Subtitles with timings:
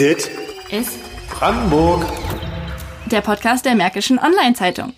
[0.00, 0.30] Dit
[0.70, 2.06] ist Brandenburg.
[3.04, 4.94] der Podcast der Märkischen Online-Zeitung.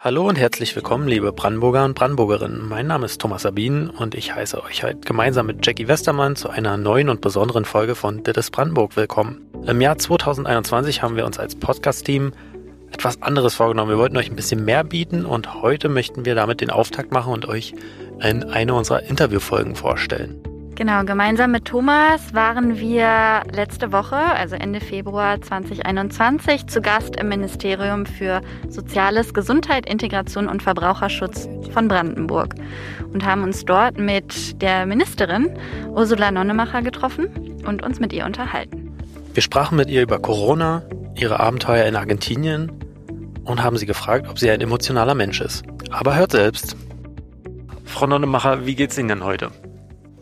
[0.00, 2.68] Hallo und herzlich willkommen, liebe Brandenburger und Brandenburgerinnen.
[2.68, 6.50] Mein Name ist Thomas Sabin und ich heiße euch heute gemeinsam mit Jackie Westermann zu
[6.50, 9.48] einer neuen und besonderen Folge von Dit ist Brandenburg willkommen.
[9.64, 12.32] Im Jahr 2021 haben wir uns als Podcast-Team
[12.90, 13.92] etwas anderes vorgenommen.
[13.92, 17.32] Wir wollten euch ein bisschen mehr bieten und heute möchten wir damit den Auftakt machen
[17.32, 17.74] und euch
[18.20, 20.42] in eine unserer Interviewfolgen vorstellen.
[20.80, 27.28] Genau, gemeinsam mit Thomas waren wir letzte Woche, also Ende Februar 2021, zu Gast im
[27.28, 32.54] Ministerium für Soziales, Gesundheit, Integration und Verbraucherschutz von Brandenburg
[33.12, 35.54] und haben uns dort mit der Ministerin
[35.90, 37.28] Ursula Nonnemacher getroffen
[37.66, 38.90] und uns mit ihr unterhalten.
[39.34, 40.82] Wir sprachen mit ihr über Corona,
[41.14, 42.72] ihre Abenteuer in Argentinien
[43.44, 45.62] und haben sie gefragt, ob sie ein emotionaler Mensch ist.
[45.90, 46.74] Aber hört selbst.
[47.84, 49.50] Frau Nonnemacher, wie geht's Ihnen denn heute?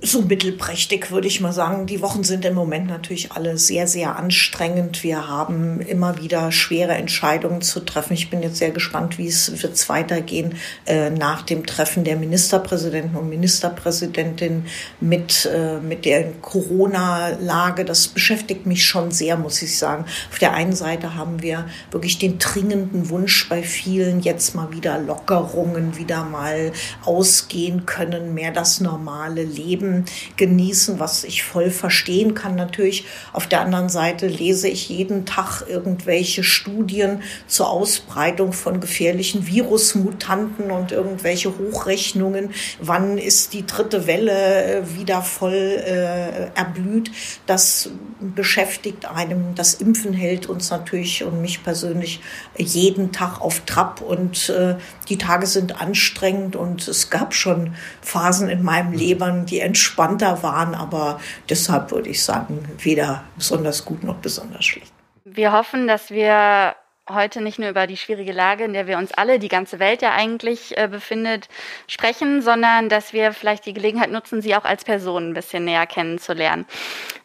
[0.01, 1.87] So mittelprächtig würde ich mal sagen.
[1.87, 5.03] Die Wochen sind im Moment natürlich alle sehr, sehr anstrengend.
[5.03, 8.13] Wir haben immer wieder schwere Entscheidungen zu treffen.
[8.13, 10.55] Ich bin jetzt sehr gespannt, wie es wird weitergehen
[10.87, 14.67] äh, nach dem Treffen der Ministerpräsidenten und Ministerpräsidentin
[15.01, 17.85] mit, äh, mit der Corona-Lage.
[17.85, 20.05] Das beschäftigt mich schon sehr, muss ich sagen.
[20.31, 25.01] Auf der einen Seite haben wir wirklich den dringenden Wunsch bei vielen, jetzt mal wieder
[25.01, 26.71] Lockerungen, wieder mal
[27.05, 29.88] ausgehen können, mehr das normale Leben
[30.37, 33.05] genießen, was ich voll verstehen kann natürlich.
[33.33, 40.71] Auf der anderen Seite lese ich jeden Tag irgendwelche Studien zur Ausbreitung von gefährlichen Virusmutanten
[40.71, 42.51] und irgendwelche Hochrechnungen.
[42.81, 47.11] Wann ist die dritte Welle äh, wieder voll äh, erblüht?
[47.47, 49.55] Das beschäftigt einem.
[49.55, 52.21] Das Impfen hält uns natürlich und mich persönlich
[52.57, 54.77] jeden Tag auf Trab und äh,
[55.09, 60.75] die Tage sind anstrengend und es gab schon Phasen in meinem Leben, die entspannter waren,
[60.75, 64.93] aber deshalb würde ich sagen, weder besonders gut noch besonders schlecht.
[65.25, 66.75] Wir hoffen, dass wir
[67.09, 70.03] heute nicht nur über die schwierige Lage, in der wir uns alle, die ganze Welt
[70.03, 71.49] ja eigentlich äh, befindet,
[71.87, 75.87] sprechen, sondern dass wir vielleicht die Gelegenheit nutzen, sie auch als Person ein bisschen näher
[75.87, 76.67] kennenzulernen.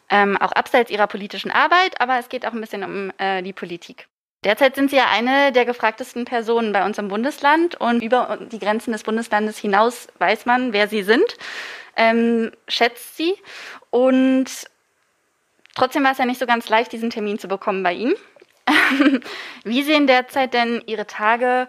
[0.08, 3.52] Ähm, auch abseits ihrer politischen Arbeit, aber es geht auch ein bisschen um äh, die
[3.52, 4.06] Politik.
[4.44, 8.58] Derzeit sind Sie ja eine der gefragtesten Personen bei uns im Bundesland und über die
[8.58, 11.36] Grenzen des Bundeslandes hinaus weiß man, wer Sie sind,
[11.96, 13.34] ähm, schätzt Sie
[13.90, 14.46] und
[15.74, 18.14] trotzdem war es ja nicht so ganz leicht, diesen Termin zu bekommen bei Ihnen.
[19.64, 21.68] Wie sehen derzeit denn Ihre Tage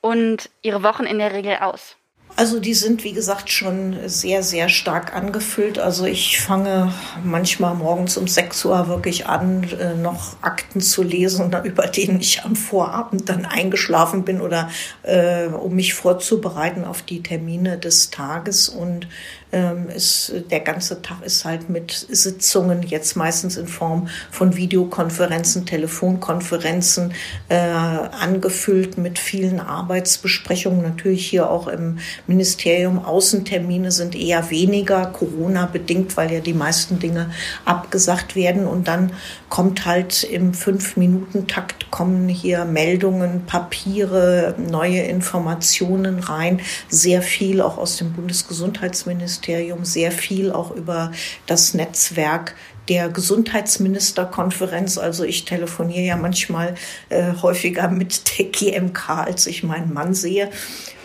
[0.00, 1.96] und Ihre Wochen in der Regel aus?
[2.36, 5.78] Also die sind, wie gesagt, schon sehr, sehr stark angefüllt.
[5.78, 6.92] Also ich fange
[7.22, 12.42] manchmal morgens um 6 Uhr wirklich an, äh, noch Akten zu lesen, über denen ich
[12.42, 14.68] am Vorabend dann eingeschlafen bin oder
[15.04, 18.68] äh, um mich vorzubereiten auf die Termine des Tages.
[18.68, 19.06] Und
[19.54, 25.64] ähm, ist, der ganze Tag ist halt mit Sitzungen, jetzt meistens in Form von Videokonferenzen,
[25.64, 27.12] Telefonkonferenzen,
[27.48, 30.82] äh, angefüllt mit vielen Arbeitsbesprechungen.
[30.82, 32.98] Natürlich hier auch im Ministerium.
[32.98, 37.30] Außentermine sind eher weniger, Corona bedingt, weil ja die meisten Dinge
[37.64, 38.66] abgesagt werden.
[38.66, 39.12] Und dann
[39.50, 46.60] kommt halt im Fünf-Minuten-Takt kommen hier Meldungen, Papiere, neue Informationen rein.
[46.88, 49.43] Sehr viel auch aus dem Bundesgesundheitsministerium.
[49.44, 51.12] Ministerium sehr viel auch über
[51.46, 52.54] das Netzwerk
[52.88, 54.98] der Gesundheitsministerkonferenz.
[54.98, 56.74] Also ich telefoniere ja manchmal
[57.08, 60.50] äh, häufiger mit der GMK, als ich meinen Mann sehe.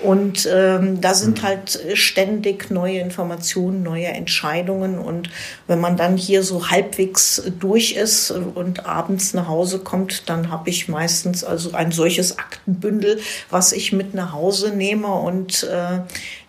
[0.01, 1.45] Und ähm, da sind mhm.
[1.45, 4.97] halt ständig neue Informationen, neue Entscheidungen.
[4.97, 5.29] Und
[5.67, 10.69] wenn man dann hier so halbwegs durch ist und abends nach Hause kommt, dann habe
[10.69, 13.19] ich meistens also ein solches Aktenbündel,
[13.50, 15.13] was ich mit nach Hause nehme.
[15.13, 16.00] Und äh,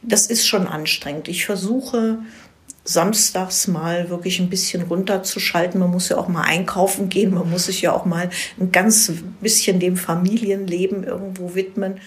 [0.03, 1.29] das ist schon anstrengend.
[1.29, 2.19] Ich versuche
[2.85, 5.81] samstags mal wirklich ein bisschen runterzuschalten.
[5.81, 9.13] Man muss ja auch mal einkaufen gehen, man muss sich ja auch mal ein ganz
[9.41, 12.01] bisschen dem Familienleben irgendwo widmen.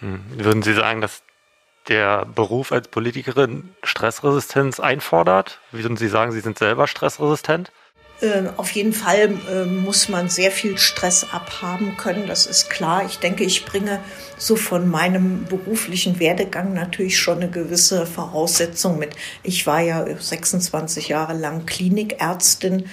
[0.00, 0.20] Hm.
[0.36, 1.22] Würden Sie sagen, dass
[1.88, 5.60] der Beruf als Politikerin Stressresistenz einfordert?
[5.70, 7.72] Würden Sie sagen, Sie sind selber stressresistent?
[8.24, 13.04] Ähm, auf jeden Fall äh, muss man sehr viel Stress abhaben können, das ist klar.
[13.04, 14.00] Ich denke, ich bringe
[14.38, 19.10] so von meinem beruflichen Werdegang natürlich schon eine gewisse Voraussetzung mit.
[19.42, 22.88] Ich war ja 26 Jahre lang Klinikärztin, ähm,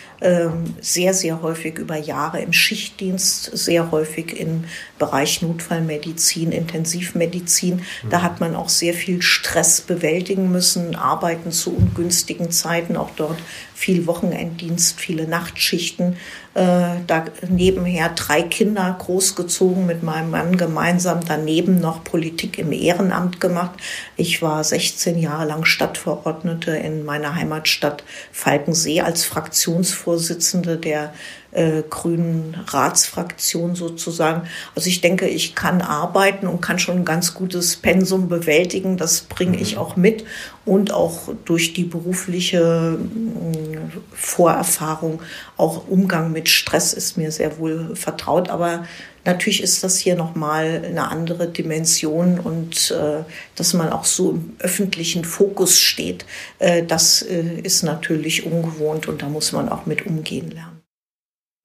[0.82, 4.66] sehr, sehr häufig über Jahre im Schichtdienst, sehr häufig im
[5.00, 7.82] Bereich Notfallmedizin, Intensivmedizin.
[8.10, 13.40] Da hat man auch sehr viel Stress bewältigen müssen, arbeiten zu ungünstigen Zeiten, auch dort
[13.74, 16.18] viel Wochenenddienst, viele Nachtschichten,
[16.54, 23.72] da nebenher drei Kinder großgezogen mit meinem Mann gemeinsam, daneben noch Politik im Ehrenamt gemacht.
[24.18, 28.04] Ich war 16 Jahre lang Stadtverordnete in meiner Heimatstadt
[28.34, 31.14] Falkensee als Fraktionsvorsitzende der
[31.52, 34.48] äh, grünen Ratsfraktion sozusagen.
[34.76, 38.98] Also ich denke, ich kann arbeiten und kann schon ein ganz gutes Pensum bewältigen.
[38.98, 39.82] Das bringe ich mhm.
[39.82, 40.26] auch mit
[40.66, 43.78] und auch durch die berufliche äh,
[44.14, 45.22] Vorerfahrung
[45.58, 48.50] auch Umgang mit Stress ist mir sehr wohl vertraut.
[48.50, 48.86] Aber
[49.26, 53.24] natürlich ist das hier nochmal eine andere Dimension und äh,
[53.56, 56.26] dass man auch so im öffentlichen Fokus steht,
[56.60, 60.71] äh, das äh, ist natürlich ungewohnt und da muss man auch mit umgehen lernen.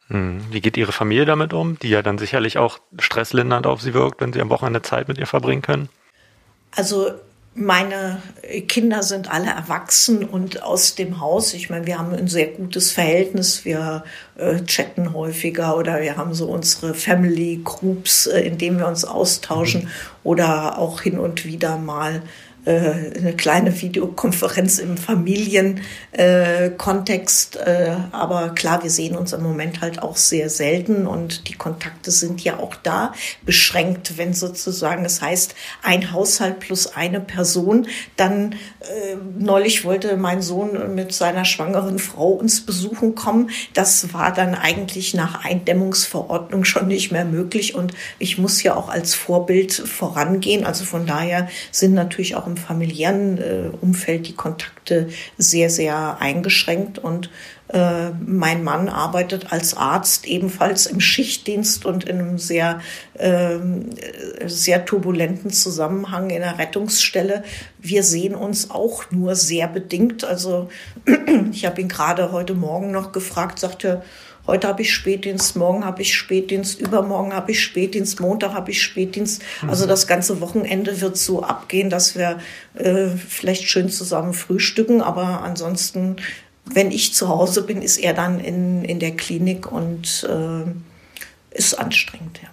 [0.08, 0.40] Hm.
[0.50, 4.20] Wie geht Ihre Familie damit um, die ja dann sicherlich auch stresslindernd auf Sie wirkt,
[4.20, 5.88] wenn Sie am Wochenende Zeit mit ihr verbringen können?
[6.74, 7.10] Also
[7.56, 8.20] meine
[8.68, 11.54] Kinder sind alle erwachsen und aus dem Haus.
[11.54, 13.64] Ich meine, wir haben ein sehr gutes Verhältnis.
[13.64, 14.04] Wir
[14.36, 19.06] äh, chatten häufiger oder wir haben so unsere Family Groups, äh, in denen wir uns
[19.06, 19.90] austauschen mhm.
[20.22, 22.22] oder auch hin und wieder mal
[22.70, 27.56] eine kleine Videokonferenz im Familienkontext.
[27.56, 32.10] Äh, aber klar, wir sehen uns im Moment halt auch sehr selten und die Kontakte
[32.10, 33.14] sind ja auch da
[33.44, 37.86] beschränkt, wenn sozusagen es heißt, ein Haushalt plus eine Person.
[38.16, 38.56] Dann äh,
[39.38, 43.50] neulich wollte mein Sohn mit seiner schwangeren Frau uns besuchen kommen.
[43.74, 48.88] Das war dann eigentlich nach Eindämmungsverordnung schon nicht mehr möglich und ich muss ja auch
[48.88, 50.64] als Vorbild vorangehen.
[50.64, 55.08] Also von daher sind natürlich auch im familiären äh, Umfeld die Kontakte
[55.38, 57.30] sehr, sehr eingeschränkt und
[57.68, 62.80] äh, mein Mann arbeitet als Arzt ebenfalls im Schichtdienst und in einem sehr,
[63.14, 63.58] äh,
[64.46, 67.42] sehr turbulenten Zusammenhang in der Rettungsstelle.
[67.78, 70.22] Wir sehen uns auch nur sehr bedingt.
[70.22, 70.68] Also
[71.52, 74.02] ich habe ihn gerade heute Morgen noch gefragt, sagte,
[74.46, 78.80] Heute habe ich Spätdienst, morgen habe ich Spätdienst, übermorgen habe ich Spätdienst, Montag habe ich
[78.80, 79.42] Spätdienst.
[79.66, 79.88] Also mhm.
[79.88, 82.38] das ganze Wochenende wird so abgehen, dass wir
[82.74, 86.16] äh, vielleicht schön zusammen frühstücken, aber ansonsten,
[86.64, 91.74] wenn ich zu Hause bin, ist er dann in, in der Klinik und äh, ist
[91.74, 92.48] anstrengend, ja.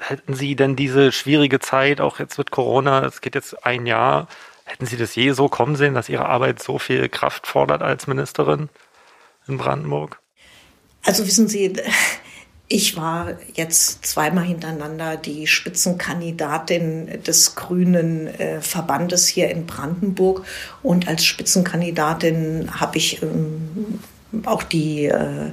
[0.00, 4.28] Hätten Sie denn diese schwierige Zeit, auch jetzt mit Corona, es geht jetzt ein Jahr,
[4.64, 8.06] hätten Sie das je so kommen sehen, dass Ihre Arbeit so viel Kraft fordert als
[8.06, 8.68] Ministerin
[9.48, 10.20] in Brandenburg?
[11.02, 11.72] Also wissen Sie,
[12.68, 20.44] ich war jetzt zweimal hintereinander die Spitzenkandidatin des Grünen äh, Verbandes hier in Brandenburg.
[20.82, 24.00] Und als Spitzenkandidatin habe ich ähm,
[24.44, 25.52] auch die äh,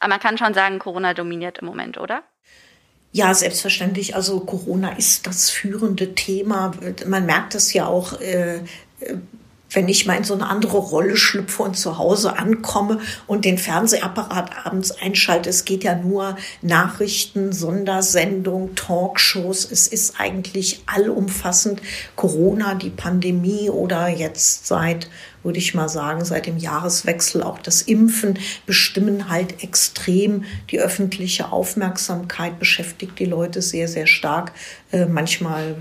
[0.01, 2.23] Aber man kann schon sagen, Corona dominiert im Moment, oder?
[3.13, 4.15] Ja, selbstverständlich.
[4.15, 6.73] Also Corona ist das führende Thema.
[7.07, 8.21] Man merkt es ja auch.
[8.21, 8.61] Äh,
[9.71, 13.59] wenn ich mal in so eine andere Rolle schlüpfe und zu Hause ankomme und den
[13.59, 15.51] Fernsehapparat abends einschalte.
[15.51, 19.71] Es geht ja nur Nachrichten, Sondersendung, Talkshows.
[19.71, 21.83] Es ist eigentlich allumfassend
[22.17, 25.09] Corona, die Pandemie oder jetzt seit
[25.43, 31.53] würde ich mal sagen, seit dem Jahreswechsel auch das Impfen bestimmen halt extrem die öffentliche
[31.53, 34.53] Aufmerksamkeit, beschäftigt die Leute sehr, sehr stark.
[34.91, 35.77] Äh, manchmal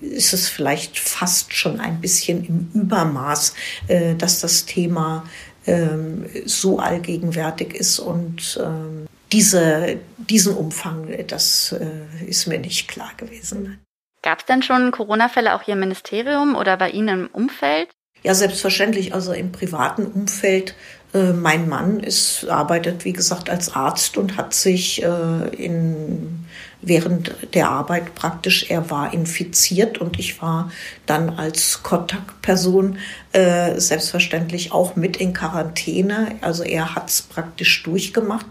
[0.00, 3.54] ist es vielleicht fast schon ein bisschen im Übermaß,
[3.88, 5.24] äh, dass das Thema
[5.66, 13.10] ähm, so allgegenwärtig ist und ähm, diese, diesen Umfang, das äh, ist mir nicht klar
[13.16, 13.80] gewesen.
[14.22, 17.88] Gab es denn schon Corona-Fälle auch hier im Ministerium oder bei Ihnen im Umfeld?
[18.22, 19.14] Ja, selbstverständlich.
[19.14, 20.74] Also im privaten Umfeld.
[21.14, 26.45] Äh, mein Mann ist, arbeitet, wie gesagt, als Arzt und hat sich äh, in
[26.86, 30.70] während der Arbeit praktisch, er war infiziert und ich war
[31.04, 32.98] dann als Kontaktperson
[33.32, 36.36] äh, selbstverständlich auch mit in Quarantäne.
[36.42, 38.46] Also er hat es praktisch durchgemacht.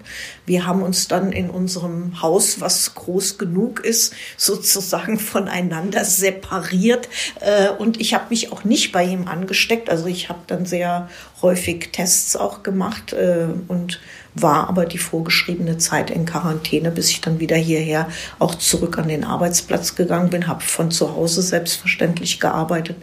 [0.45, 7.07] Wir haben uns dann in unserem Haus, was groß genug ist, sozusagen voneinander separiert.
[7.39, 9.89] Äh, und ich habe mich auch nicht bei ihm angesteckt.
[9.89, 11.09] Also ich habe dann sehr
[11.41, 14.01] häufig Tests auch gemacht äh, und
[14.35, 19.07] war aber die vorgeschriebene Zeit in Quarantäne, bis ich dann wieder hierher auch zurück an
[19.07, 22.97] den Arbeitsplatz gegangen bin, habe von zu Hause selbstverständlich gearbeitet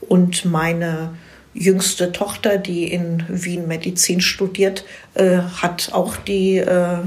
[0.00, 1.10] und meine
[1.58, 4.84] jüngste Tochter, die in Wien Medizin studiert,
[5.14, 6.98] äh, hat auch die äh,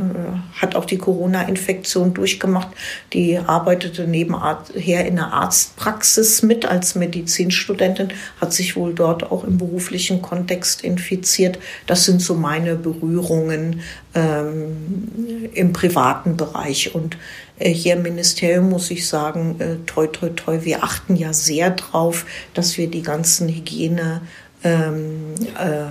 [0.62, 2.68] hat auch die Corona-Infektion durchgemacht.
[3.14, 8.10] Die arbeitete nebenher in der Arztpraxis mit als Medizinstudentin,
[8.42, 11.58] hat sich wohl dort auch im beruflichen Kontext infiziert.
[11.88, 13.82] Das sind so meine Berührungen
[14.14, 17.18] ähm, im privaten Bereich und
[17.62, 21.72] äh, hier im Ministerium muss ich sagen, äh, toi, toi, toi, wir achten ja sehr
[21.72, 24.22] drauf, dass wir die ganzen Hygiene
[24.64, 25.86] ähm, äh,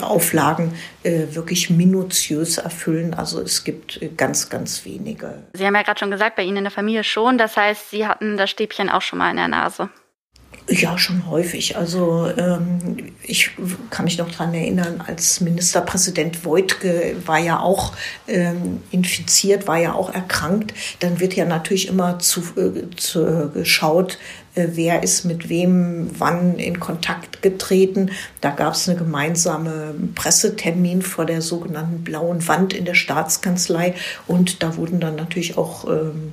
[0.00, 3.14] Auflagen äh, wirklich minutiös erfüllen.
[3.14, 5.42] Also es gibt äh, ganz, ganz wenige.
[5.52, 7.38] Sie haben ja gerade schon gesagt, bei Ihnen in der Familie schon.
[7.38, 9.90] Das heißt, Sie hatten das Stäbchen auch schon mal in der Nase.
[10.68, 11.76] Ja, schon häufig.
[11.76, 13.50] Also ähm, ich
[13.90, 17.94] kann mich noch daran erinnern, als Ministerpräsident Voigtke war ja auch
[18.28, 20.72] ähm, infiziert, war ja auch erkrankt.
[21.00, 24.16] Dann wird ja natürlich immer zu, äh, zu geschaut, äh,
[24.54, 28.10] wer ist mit wem wann in Kontakt getreten.
[28.40, 33.94] Da gab es eine gemeinsame Pressetermin vor der sogenannten blauen Wand in der Staatskanzlei
[34.26, 36.32] und da wurden dann natürlich auch ähm,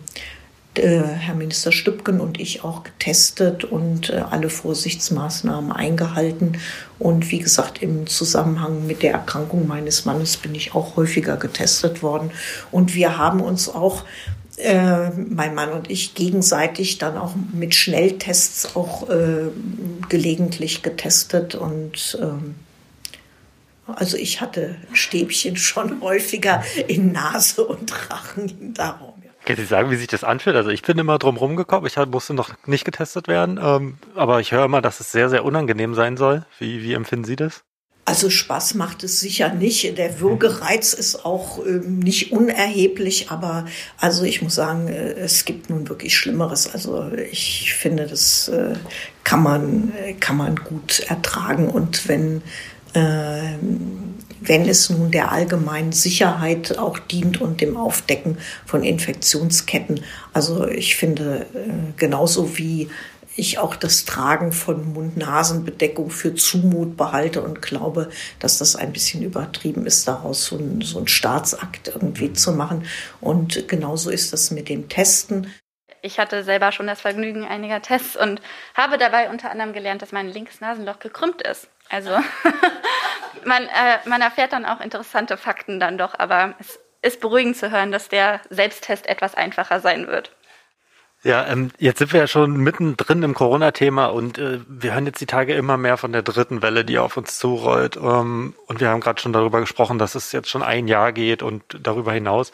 [0.75, 6.57] äh, Herr Minister Stübken und ich auch getestet und äh, alle Vorsichtsmaßnahmen eingehalten.
[6.99, 12.03] Und wie gesagt, im Zusammenhang mit der Erkrankung meines Mannes bin ich auch häufiger getestet
[12.03, 12.31] worden.
[12.71, 14.03] Und wir haben uns auch
[14.59, 19.49] äh, mein Mann und ich gegenseitig dann auch mit Schnelltests auch äh,
[20.09, 22.55] gelegentlich getestet und ähm,
[23.87, 29.13] also ich hatte Stäbchen schon häufiger in Nase und Rachen darum.
[29.45, 30.55] Können Sie sagen, wie sich das anfühlt?
[30.55, 34.51] Also ich bin immer drum rumgekommen, ich musste noch nicht getestet werden, ähm, aber ich
[34.51, 36.45] höre immer, dass es sehr, sehr unangenehm sein soll.
[36.59, 37.63] Wie, wie empfinden Sie das?
[38.09, 39.99] Also Spaß macht es sicher nicht.
[39.99, 43.67] Der Würgereiz ist auch ähm, nicht unerheblich, aber
[43.99, 46.73] also ich muss sagen, äh, es gibt nun wirklich Schlimmeres.
[46.73, 48.73] Also ich finde, das äh,
[49.23, 52.41] kann man äh, kann man gut ertragen und wenn
[52.93, 53.53] äh,
[54.41, 59.99] wenn es nun der allgemeinen Sicherheit auch dient und dem Aufdecken von Infektionsketten.
[60.33, 62.89] Also ich finde, äh, genauso wie
[63.39, 69.24] ich auch das Tragen von Mund-Nasen-Bedeckung für Zumut behalte und glaube, dass das ein bisschen
[69.24, 72.86] übertrieben ist, daraus so ein, so ein Staatsakt irgendwie zu machen.
[73.22, 75.53] Und genauso ist das mit dem Testen.
[76.01, 78.41] Ich hatte selber schon das Vergnügen einiger Tests und
[78.74, 81.67] habe dabei unter anderem gelernt, dass mein linkes Nasenloch gekrümmt ist.
[81.89, 82.12] Also
[83.46, 87.72] man, äh, man erfährt dann auch interessante Fakten dann doch, aber es ist beruhigend zu
[87.72, 90.31] hören, dass der Selbsttest etwas einfacher sein wird.
[91.23, 95.19] Ja, ähm, jetzt sind wir ja schon mittendrin im Corona-Thema und äh, wir hören jetzt
[95.19, 97.97] die Tage immer mehr von der dritten Welle, die auf uns zurollt.
[97.97, 101.43] Ähm, und wir haben gerade schon darüber gesprochen, dass es jetzt schon ein Jahr geht
[101.43, 102.53] und darüber hinaus.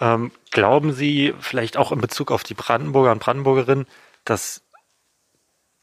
[0.00, 3.86] Ähm, glauben Sie vielleicht auch in Bezug auf die Brandenburger und Brandenburgerinnen,
[4.24, 4.62] dass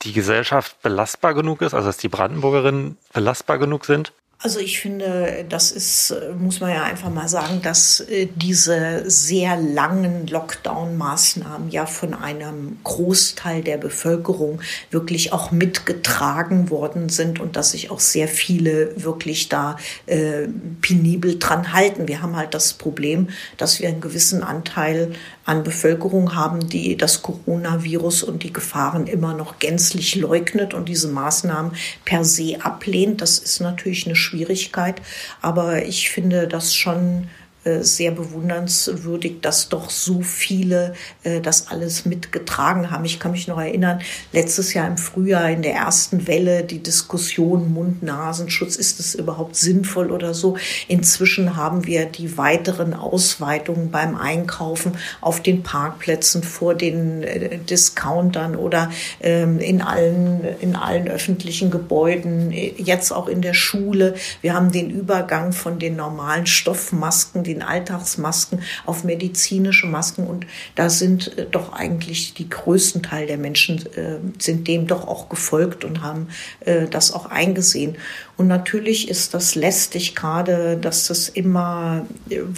[0.03, 4.13] die Gesellschaft belastbar genug ist, also dass die Brandenburgerinnen belastbar genug sind?
[4.43, 9.55] Also ich finde, das ist, muss man ja einfach mal sagen, dass äh, diese sehr
[9.55, 17.71] langen Lockdown-Maßnahmen ja von einem Großteil der Bevölkerung wirklich auch mitgetragen worden sind und dass
[17.71, 20.47] sich auch sehr viele wirklich da äh,
[20.81, 22.07] penibel dran halten.
[22.07, 25.11] Wir haben halt das Problem, dass wir einen gewissen Anteil
[25.45, 31.09] an Bevölkerung haben, die das Coronavirus und die Gefahren immer noch gänzlich leugnet und diese
[31.09, 31.73] Maßnahmen
[32.05, 33.21] per se ablehnt.
[33.21, 35.01] Das ist natürlich eine Schwierigkeit,
[35.41, 37.27] aber ich finde das schon
[37.63, 43.05] sehr bewundernswürdig, dass doch so viele äh, das alles mitgetragen haben.
[43.05, 44.01] Ich kann mich noch erinnern,
[44.31, 50.11] letztes Jahr im Frühjahr in der ersten Welle die Diskussion Mund-Nasenschutz, ist es überhaupt sinnvoll
[50.11, 50.57] oder so.
[50.87, 58.55] Inzwischen haben wir die weiteren Ausweitungen beim Einkaufen auf den Parkplätzen, vor den äh, Discountern
[58.55, 64.15] oder ähm, in allen, in allen öffentlichen Gebäuden, äh, jetzt auch in der Schule.
[64.41, 70.27] Wir haben den Übergang von den normalen Stoffmasken, den Alltagsmasken auf medizinische Masken.
[70.27, 75.07] Und da sind äh, doch eigentlich die größten Teil der Menschen äh, sind dem doch
[75.07, 76.27] auch gefolgt und haben
[76.61, 77.95] äh, das auch eingesehen.
[78.37, 82.05] Und natürlich ist das lästig gerade, dass das immer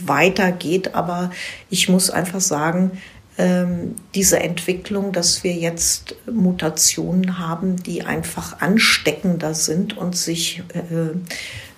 [0.05, 0.95] weitergeht.
[0.95, 1.31] Aber
[1.69, 2.91] ich muss einfach sagen,
[3.37, 11.17] ähm, diese Entwicklung, dass wir jetzt Mutationen haben, die einfach ansteckender sind und sich äh,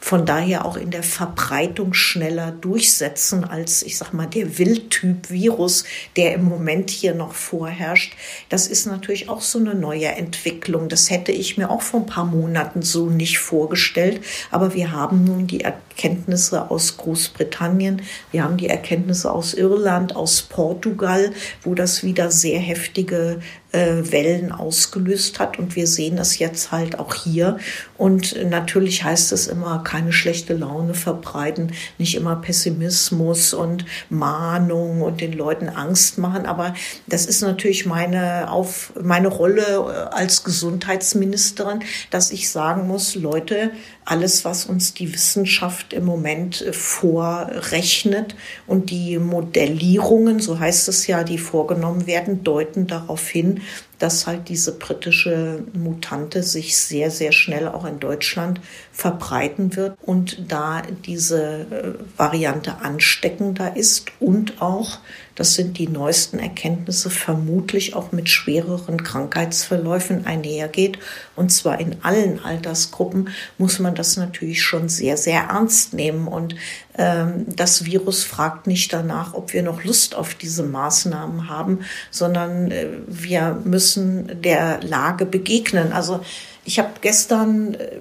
[0.05, 5.83] von daher auch in der Verbreitung schneller durchsetzen als, ich sag mal, der Wildtyp-Virus,
[6.15, 8.13] der im Moment hier noch vorherrscht.
[8.49, 10.89] Das ist natürlich auch so eine neue Entwicklung.
[10.89, 14.21] Das hätte ich mir auch vor ein paar Monaten so nicht vorgestellt.
[14.51, 20.43] Aber wir haben nun die Erkenntnisse aus Großbritannien, wir haben die Erkenntnisse aus Irland, aus
[20.43, 21.31] Portugal,
[21.63, 23.39] wo das wieder sehr heftige
[23.75, 25.59] Wellen ausgelöst hat.
[25.59, 27.57] Und wir sehen das jetzt halt auch hier.
[27.97, 35.21] Und natürlich heißt es immer, keine schlechte Laune verbreiten, nicht immer Pessimismus und Mahnung und
[35.21, 36.45] den Leuten Angst machen.
[36.45, 36.73] Aber
[37.07, 41.79] das ist natürlich meine, auf, meine Rolle äh, als Gesundheitsministerin,
[42.09, 43.71] dass ich sagen muss, Leute,
[44.05, 48.35] alles, was uns die Wissenschaft im Moment äh, vorrechnet
[48.67, 53.61] und die Modellierungen, so heißt es ja, die vorgenommen werden, deuten darauf hin,
[53.99, 58.59] dass halt diese britische Mutante sich sehr, sehr schnell auch in Deutschland
[58.95, 64.99] verbreiten wird und da diese äh, Variante ansteckender ist und auch,
[65.35, 70.97] das sind die neuesten Erkenntnisse, vermutlich auch mit schwereren Krankheitsverläufen einhergeht.
[71.35, 73.27] Und zwar in allen Altersgruppen
[73.57, 76.29] muss man das natürlich schon sehr, sehr ernst nehmen.
[76.29, 76.55] Und
[76.97, 81.79] ähm, das Virus fragt nicht danach, ob wir noch Lust auf diese Maßnahmen haben,
[82.11, 85.91] sondern äh, wir müssen der Lage begegnen.
[85.91, 86.21] Also
[86.65, 87.99] ich habe gestern äh,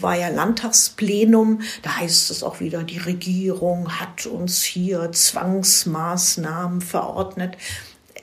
[0.00, 7.56] war ja Landtagsplenum, da heißt es auch wieder, die Regierung hat uns hier Zwangsmaßnahmen verordnet.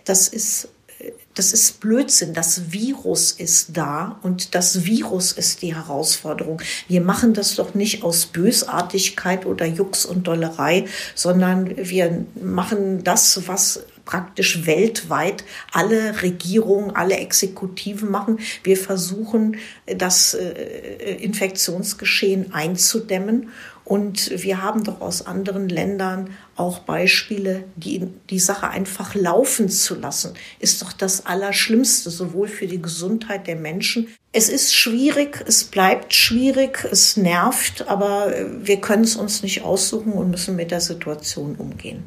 [0.05, 2.33] Das ist äh, das ist Blödsinn.
[2.33, 6.61] Das Virus ist da und das Virus ist die Herausforderung.
[6.87, 13.47] Wir machen das doch nicht aus Bösartigkeit oder Jux und Dollerei, sondern wir machen das,
[13.47, 18.39] was praktisch weltweit alle Regierungen, alle Exekutiven machen.
[18.63, 23.49] Wir versuchen, das äh, Infektionsgeschehen einzudämmen.
[23.83, 29.95] Und wir haben doch aus anderen Ländern auch Beispiele, die die Sache einfach laufen zu
[29.95, 34.07] lassen, ist doch das Allerschlimmste, sowohl für die Gesundheit der Menschen.
[34.31, 40.13] Es ist schwierig, es bleibt schwierig, es nervt, aber wir können es uns nicht aussuchen
[40.13, 42.03] und müssen mit der Situation umgehen.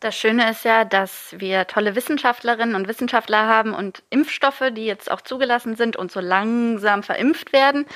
[0.00, 5.10] Das Schöne ist ja, dass wir tolle Wissenschaftlerinnen und Wissenschaftler haben und Impfstoffe, die jetzt
[5.10, 7.86] auch zugelassen sind und so langsam verimpft werden.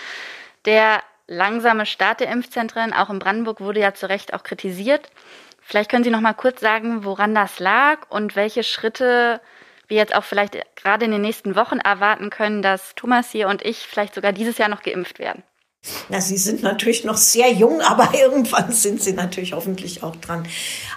[0.65, 5.11] Der langsame Start der Impfzentren, auch in Brandenburg, wurde ja zu Recht auch kritisiert.
[5.61, 9.41] Vielleicht können Sie noch mal kurz sagen, woran das lag und welche Schritte
[9.87, 13.63] wir jetzt auch vielleicht gerade in den nächsten Wochen erwarten können, dass Thomas hier und
[13.63, 15.43] ich vielleicht sogar dieses Jahr noch geimpft werden.
[16.09, 20.47] Na, Sie sind natürlich noch sehr jung, aber irgendwann sind Sie natürlich hoffentlich auch dran.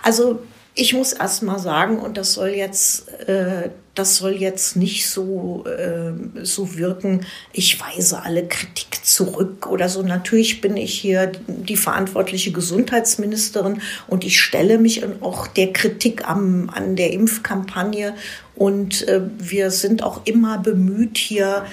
[0.02, 0.44] Also
[0.76, 5.66] ich muss erst mal sagen, und das soll jetzt, äh, das soll jetzt nicht so,
[5.68, 10.02] äh, so wirken, ich weise alle Kritik zurück oder so.
[10.02, 16.72] Natürlich bin ich hier die verantwortliche Gesundheitsministerin und ich stelle mich auch der Kritik am,
[16.72, 18.16] an der Impfkampagne
[18.56, 21.66] und äh, wir sind auch immer bemüht, hier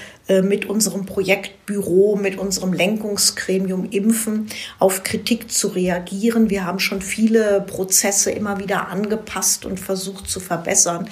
[0.42, 6.50] mit unserem Projektbüro, mit unserem Lenkungsgremium Impfen auf Kritik zu reagieren.
[6.50, 11.08] Wir haben schon viele Prozesse immer wieder angepasst und versucht zu verbessern.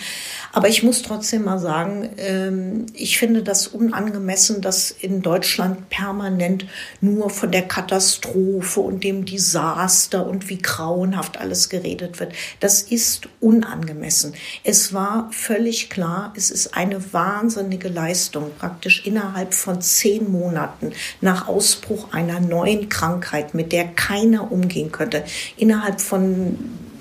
[0.52, 5.90] Aber ich muss muss trotzdem mal sagen, ähm, ich finde das unangemessen, dass in Deutschland
[5.90, 6.66] permanent
[7.00, 12.32] nur von der Katastrophe und dem Desaster und wie grauenhaft alles geredet wird.
[12.58, 14.32] Das ist unangemessen.
[14.64, 21.48] Es war völlig klar, es ist eine wahnsinnige Leistung, praktisch innerhalb von zehn Monaten nach
[21.48, 25.24] Ausbruch einer neuen Krankheit, mit der keiner umgehen könnte,
[25.56, 26.58] innerhalb von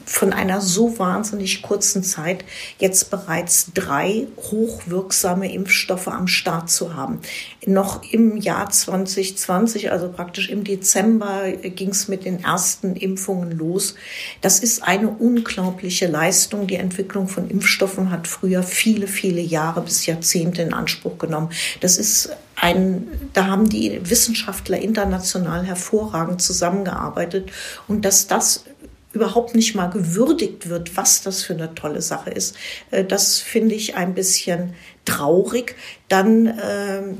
[0.07, 2.45] von einer so wahnsinnig kurzen Zeit
[2.79, 7.19] jetzt bereits drei hochwirksame Impfstoffe am Start zu haben.
[7.65, 13.95] Noch im Jahr 2020, also praktisch im Dezember, ging es mit den ersten Impfungen los.
[14.39, 16.67] Das ist eine unglaubliche Leistung.
[16.67, 21.49] Die Entwicklung von Impfstoffen hat früher viele, viele Jahre bis Jahrzehnte in Anspruch genommen.
[21.81, 27.51] Das ist ein, da haben die Wissenschaftler international hervorragend zusammengearbeitet
[27.87, 28.63] und dass das
[29.17, 32.56] überhaupt nicht mal gewürdigt wird, was das für eine tolle Sache ist.
[32.91, 34.73] Äh, das finde ich ein bisschen
[35.06, 35.75] traurig.
[36.08, 37.17] Dann ähm,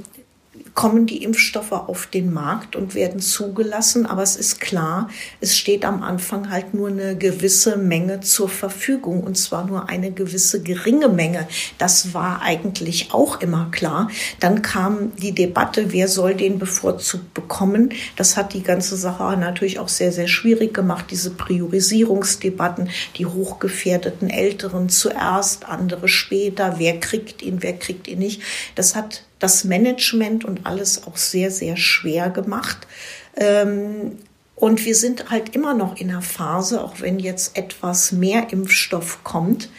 [0.78, 4.06] kommen die Impfstoffe auf den Markt und werden zugelassen.
[4.06, 5.10] Aber es ist klar,
[5.42, 10.12] es steht am Anfang halt nur eine gewisse Menge zur Verfügung und zwar nur eine
[10.12, 11.48] gewisse geringe Menge.
[11.80, 14.12] Das war eigentlich auch immer klar.
[14.40, 17.92] Dann kam die Debatte, wer soll den bevorzugt bekommen.
[18.16, 21.06] Das hat die ganze Sache natürlich auch sehr, sehr schwierig gemacht.
[21.10, 26.76] Diese Priorisierungsdebatten, die hochgefährdeten Älteren zuerst, andere später.
[26.78, 28.44] Wer kriegt ihn, wer kriegt ihn nicht.
[28.76, 32.88] Das hat das Management und alles auch sehr, sehr schwer gemacht.
[33.36, 34.18] Ähm,
[34.56, 39.24] und wir sind halt immer noch in einer Phase, auch wenn jetzt etwas mehr Impfstoff
[39.24, 39.70] kommt,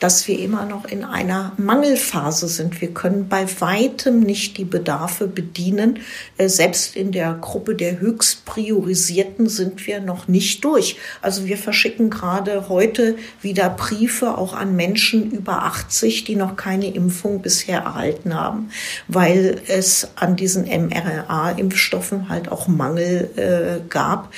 [0.00, 2.80] dass wir immer noch in einer Mangelphase sind.
[2.80, 6.00] Wir können bei weitem nicht die Bedarfe bedienen.
[6.36, 10.96] Äh, selbst in der Gruppe der höchst priorisierten sind wir noch nicht durch.
[11.20, 16.92] Also wir verschicken gerade heute wieder Briefe auch an Menschen über 80, die noch keine
[16.92, 18.70] Impfung bisher erhalten haben,
[19.08, 24.32] weil es an diesen mRNA-Impfstoffen halt auch Mangel äh, gab.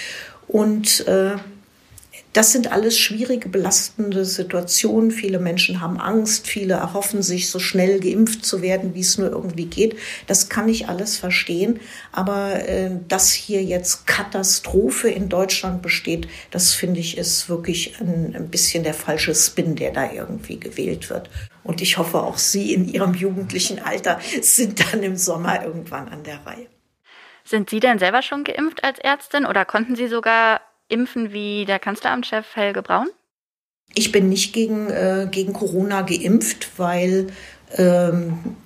[0.48, 1.36] Und äh,
[2.32, 5.10] das sind alles schwierige, belastende Situationen.
[5.10, 9.30] Viele Menschen haben Angst, viele erhoffen sich, so schnell geimpft zu werden, wie es nur
[9.30, 9.96] irgendwie geht.
[10.28, 11.80] Das kann ich alles verstehen.
[12.12, 18.34] Aber äh, dass hier jetzt Katastrophe in Deutschland besteht, das finde ich ist wirklich ein,
[18.36, 21.30] ein bisschen der falsche Spin, der da irgendwie gewählt wird.
[21.64, 26.22] Und ich hoffe, auch Sie in Ihrem jugendlichen Alter sind dann im Sommer irgendwann an
[26.22, 26.66] der Reihe.
[27.44, 30.60] Sind Sie denn selber schon geimpft als Ärztin oder konnten Sie sogar
[30.90, 33.08] impfen wie der Kanzleramtschef Helge Braun?
[33.94, 37.28] Ich bin nicht gegen, äh, gegen Corona geimpft, weil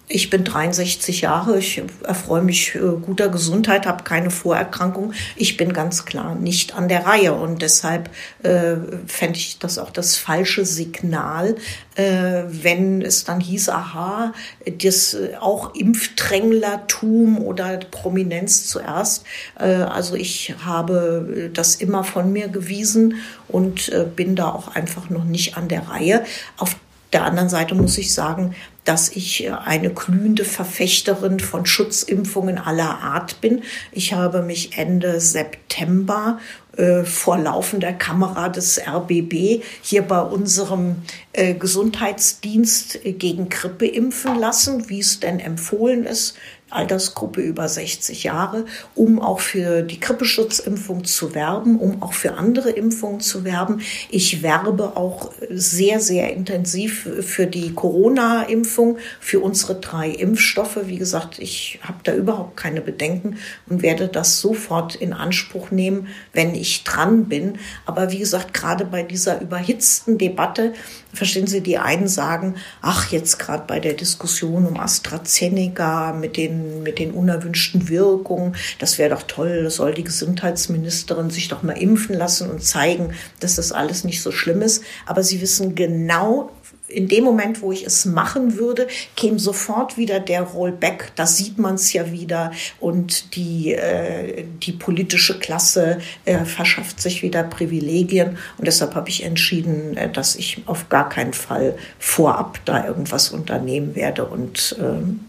[0.06, 5.14] ich bin 63 Jahre, ich erfreue mich äh, guter Gesundheit, habe keine Vorerkrankung.
[5.34, 8.10] Ich bin ganz klar nicht an der Reihe und deshalb
[8.42, 11.56] äh, fände ich das auch das falsche Signal,
[11.94, 14.34] äh, wenn es dann hieß, aha,
[14.78, 19.24] das äh, auch Impfdränglertum oder Prominenz zuerst.
[19.58, 23.16] Äh, also ich habe das immer von mir gewiesen
[23.48, 26.24] und äh, bin da auch einfach noch nicht an der Reihe.
[26.58, 26.76] Auf
[27.14, 33.40] der anderen Seite muss ich sagen, dass ich eine glühende Verfechterin von Schutzimpfungen aller Art
[33.40, 33.62] bin.
[33.92, 36.38] Ich habe mich Ende September
[36.76, 40.96] äh, vor laufender Kamera des RBB hier bei unserem
[41.32, 46.36] äh, Gesundheitsdienst gegen Grippe impfen lassen, wie es denn empfohlen ist.
[46.74, 52.70] Altersgruppe über 60 Jahre, um auch für die Grippeschutzimpfung zu werben, um auch für andere
[52.70, 53.80] Impfungen zu werben.
[54.10, 60.78] Ich werbe auch sehr, sehr intensiv für die Corona-Impfung, für unsere drei Impfstoffe.
[60.86, 66.08] Wie gesagt, ich habe da überhaupt keine Bedenken und werde das sofort in Anspruch nehmen,
[66.32, 67.58] wenn ich dran bin.
[67.86, 70.72] Aber wie gesagt, gerade bei dieser überhitzten Debatte,
[71.12, 76.63] verstehen Sie, die einen sagen, ach, jetzt gerade bei der Diskussion um AstraZeneca mit den
[76.82, 78.56] mit den unerwünschten Wirkungen.
[78.78, 83.14] Das wäre doch toll, das soll die Gesundheitsministerin sich doch mal impfen lassen und zeigen,
[83.40, 84.82] dass das alles nicht so schlimm ist.
[85.06, 86.50] Aber sie wissen genau,
[86.94, 91.12] in dem Moment, wo ich es machen würde, käme sofort wieder der Rollback.
[91.16, 97.22] Da sieht man es ja wieder und die, äh, die politische Klasse äh, verschafft sich
[97.22, 98.38] wieder Privilegien.
[98.58, 103.30] Und deshalb habe ich entschieden, äh, dass ich auf gar keinen Fall vorab da irgendwas
[103.30, 105.20] unternehmen werde und ähm,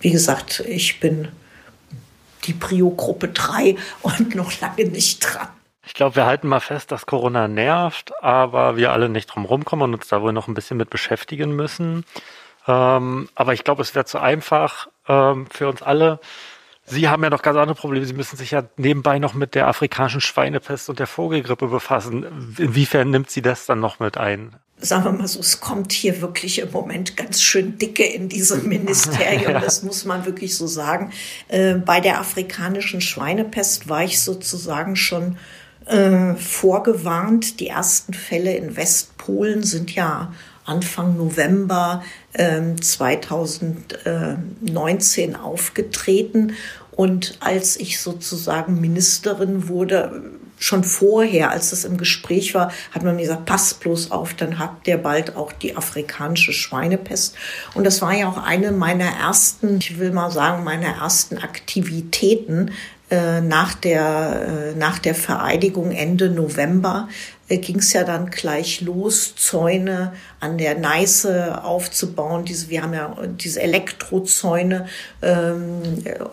[0.00, 1.28] wie gesagt, ich bin
[2.44, 5.48] die Prio-Gruppe 3 und noch lange nicht dran.
[5.86, 9.84] Ich glaube, wir halten mal fest, dass Corona nervt, aber wir alle nicht drum rumkommen
[9.84, 12.04] und uns da wohl noch ein bisschen mit beschäftigen müssen.
[12.66, 16.18] Ähm, aber ich glaube, es wäre zu einfach ähm, für uns alle.
[16.84, 18.04] Sie haben ja noch ganz andere Probleme.
[18.04, 22.54] Sie müssen sich ja nebenbei noch mit der afrikanischen Schweinepest und der Vogelgrippe befassen.
[22.58, 24.56] Inwiefern nimmt sie das dann noch mit ein?
[24.78, 28.68] Sagen wir mal so, es kommt hier wirklich im Moment ganz schön dicke in diesem
[28.68, 29.54] Ministerium.
[29.54, 31.12] Das muss man wirklich so sagen.
[31.48, 35.38] Äh, bei der afrikanischen Schweinepest war ich sozusagen schon
[35.86, 37.60] äh, vorgewarnt.
[37.60, 40.34] Die ersten Fälle in Westpolen sind ja
[40.64, 46.54] Anfang November äh, 2019 aufgetreten.
[46.90, 50.22] Und als ich sozusagen Ministerin wurde,
[50.58, 54.58] schon vorher, als das im Gespräch war, hat man mir gesagt, pass bloß auf, dann
[54.58, 57.34] habt ihr bald auch die afrikanische Schweinepest.
[57.74, 62.70] Und das war ja auch eine meiner ersten, ich will mal sagen, meiner ersten Aktivitäten
[63.10, 67.08] äh, nach der, äh, nach der Vereidigung Ende November
[67.48, 72.44] äh, ging es ja dann gleich los, Zäune an der Neiße aufzubauen.
[72.44, 74.86] Diese, wir haben ja diese Elektrozäune
[75.22, 75.82] ähm,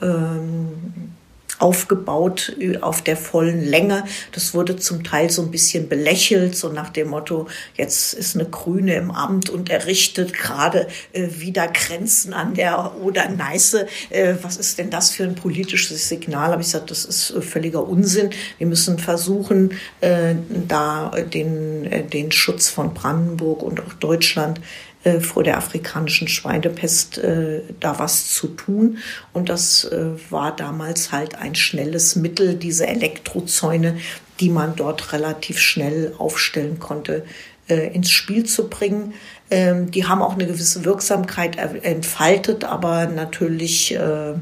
[0.01, 1.13] ähm,
[1.59, 4.03] aufgebaut auf der vollen Länge.
[4.31, 8.45] Das wurde zum Teil so ein bisschen belächelt, so nach dem Motto, jetzt ist eine
[8.45, 13.87] Grüne im Amt und errichtet gerade äh, wieder Grenzen an der Oder-Neiße.
[14.09, 16.51] Äh, was ist denn das für ein politisches Signal?
[16.51, 18.31] Habe ich gesagt, das ist äh, völliger Unsinn.
[18.57, 20.35] Wir müssen versuchen, äh,
[20.67, 24.59] da den, äh, den Schutz von Brandenburg und auch Deutschland
[25.03, 28.99] äh, vor der afrikanischen Schweinepest äh, da was zu tun.
[29.33, 33.97] Und das äh, war damals halt ein schnelles Mittel, diese Elektrozäune,
[34.39, 37.25] die man dort relativ schnell aufstellen konnte,
[37.67, 39.13] äh, ins Spiel zu bringen.
[39.51, 44.33] Ähm, die haben auch eine gewisse Wirksamkeit entfaltet, aber natürlich äh,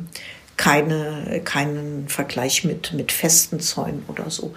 [0.58, 4.54] keine, keinen Vergleich mit, mit festen Zäunen oder so.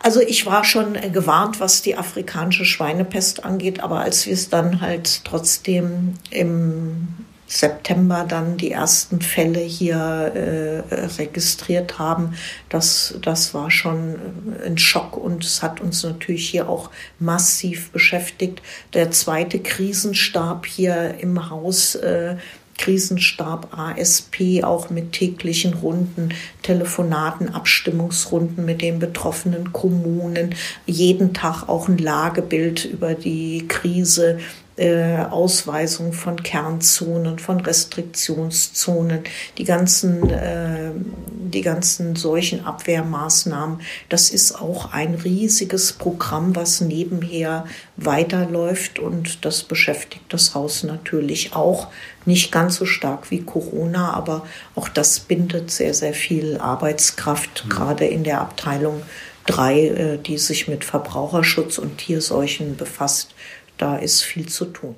[0.00, 4.80] Also ich war schon gewarnt, was die afrikanische Schweinepest angeht, aber als wir es dann
[4.80, 7.08] halt trotzdem im
[7.48, 12.34] September dann die ersten Fälle hier äh, registriert haben,
[12.68, 14.16] das, das war schon
[14.64, 18.60] ein Schock und es hat uns natürlich hier auch massiv beschäftigt.
[18.92, 22.36] Der zweite Krisenstab hier im Haus äh,
[22.78, 26.30] Krisenstab ASP auch mit täglichen Runden,
[26.62, 30.54] Telefonaten, Abstimmungsrunden mit den betroffenen Kommunen,
[30.86, 34.38] jeden Tag auch ein Lagebild über die Krise
[34.78, 39.24] äh, Ausweisung von Kernzonen, von Restriktionszonen,
[39.58, 40.90] die ganzen, äh,
[41.28, 43.80] die ganzen solchen Abwehrmaßnahmen.
[44.08, 51.54] Das ist auch ein riesiges Programm, was nebenher weiterläuft und das beschäftigt das Haus natürlich
[51.54, 51.88] auch.
[52.24, 57.70] Nicht ganz so stark wie Corona, aber auch das bindet sehr, sehr viel Arbeitskraft, mhm.
[57.70, 59.02] gerade in der Abteilung
[59.48, 63.34] drei, äh, die sich mit Verbraucherschutz und Tierseuchen befasst
[63.78, 64.96] da ist viel zu tun.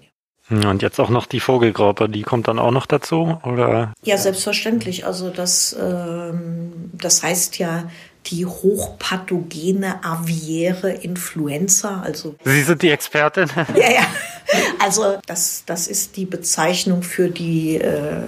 [0.50, 3.92] Und jetzt auch noch die Vogelgraupe, die kommt dann auch noch dazu, oder?
[4.02, 5.06] Ja, selbstverständlich.
[5.06, 7.88] Also das, ähm, das heißt ja
[8.26, 12.02] die hochpathogene aviäre Influenza.
[12.02, 13.48] Also Sie sind die Expertin.
[13.76, 14.06] ja, ja.
[14.80, 18.26] Also das, das ist die Bezeichnung für die äh,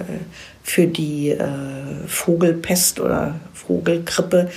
[0.63, 4.49] für die äh, Vogelpest oder Vogelgrippe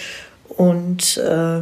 [0.48, 1.60] und äh,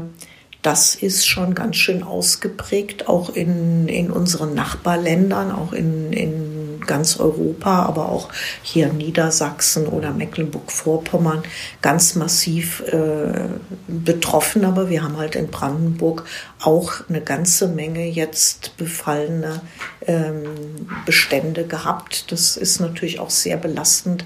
[0.64, 7.20] das ist schon ganz schön ausgeprägt, auch in, in unseren Nachbarländern, auch in, in ganz
[7.20, 8.31] Europa, aber auch
[8.62, 11.42] hier Niedersachsen oder Mecklenburg-Vorpommern
[11.83, 13.48] ganz massiv äh,
[13.88, 14.64] betroffen.
[14.64, 16.24] Aber wir haben halt in Brandenburg
[16.62, 19.61] auch eine ganze Menge jetzt befallene
[20.07, 20.44] ähm,
[21.05, 22.33] Bestände gehabt.
[22.33, 24.24] Das ist natürlich auch sehr belastend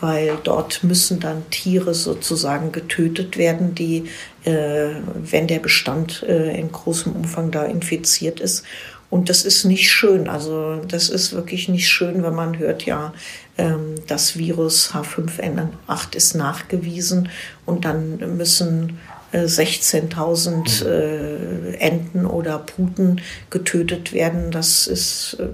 [0.00, 4.04] weil dort müssen dann Tiere sozusagen getötet werden, die,
[4.44, 8.64] äh, wenn der Bestand äh, in großem Umfang da infiziert ist.
[9.10, 10.28] Und das ist nicht schön.
[10.28, 13.12] Also das ist wirklich nicht schön, wenn man hört, ja,
[13.56, 17.28] ähm, das Virus H5N8 ist nachgewiesen
[17.64, 18.98] und dann müssen
[19.32, 24.50] 16.000 äh, äh, Enten oder Puten getötet werden.
[24.50, 25.46] Das ist, äh,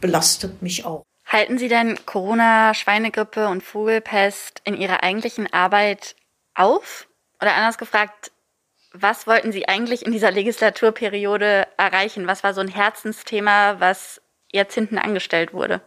[0.00, 1.02] belastet mich auch.
[1.26, 6.14] Halten Sie denn Corona, Schweinegrippe und Vogelpest in Ihrer eigentlichen Arbeit
[6.54, 7.08] auf?
[7.42, 8.30] Oder anders gefragt,
[8.92, 12.28] was wollten Sie eigentlich in dieser Legislaturperiode erreichen?
[12.28, 15.82] Was war so ein Herzensthema, was jetzt hinten angestellt wurde?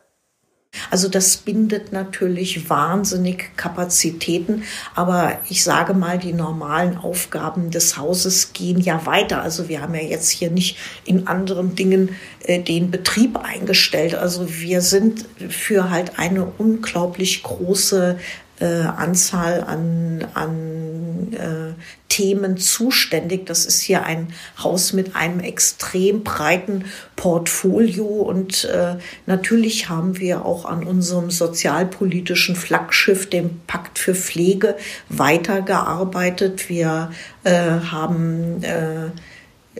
[0.91, 4.63] Also das bindet natürlich wahnsinnig Kapazitäten,
[4.95, 9.41] aber ich sage mal, die normalen Aufgaben des Hauses gehen ja weiter.
[9.41, 14.13] Also wir haben ja jetzt hier nicht in anderen Dingen äh, den Betrieb eingestellt.
[14.13, 18.19] Also wir sind für halt eine unglaublich große
[18.59, 21.73] äh, Anzahl an, an äh,
[22.09, 23.45] Themen zuständig.
[23.45, 28.95] Das ist hier ein Haus mit einem extrem breiten Portfolio und äh,
[29.25, 34.75] natürlich haben wir auch an unserem sozialpolitischen Flaggschiff, dem Pakt für Pflege,
[35.09, 36.67] weitergearbeitet.
[36.69, 37.11] Wir
[37.43, 39.11] äh, haben äh,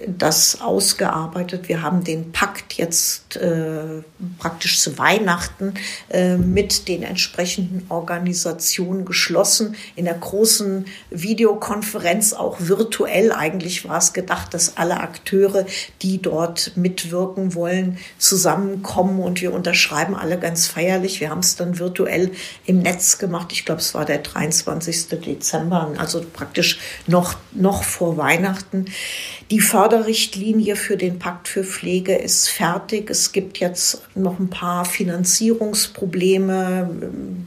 [0.08, 1.68] das ausgearbeitet.
[1.68, 4.04] Wir haben den Pakt jetzt äh,
[4.38, 5.74] praktisch zu Weihnachten
[6.10, 9.76] äh, mit den entsprechenden Organisationen geschlossen.
[9.96, 15.66] In der großen Videokonferenz, auch virtuell eigentlich war es gedacht, dass alle Akteure,
[16.02, 21.20] die dort mitwirken wollen, zusammenkommen und wir unterschreiben alle ganz feierlich.
[21.20, 22.32] Wir haben es dann virtuell
[22.66, 23.52] im Netz gemacht.
[23.52, 25.08] Ich glaube, es war der 23.
[25.10, 28.86] Dezember, also praktisch noch, noch vor Weihnachten.
[29.52, 33.10] Die Förderrichtlinie für den Pakt für Pflege ist fertig.
[33.10, 36.88] Es gibt jetzt noch ein paar Finanzierungsprobleme.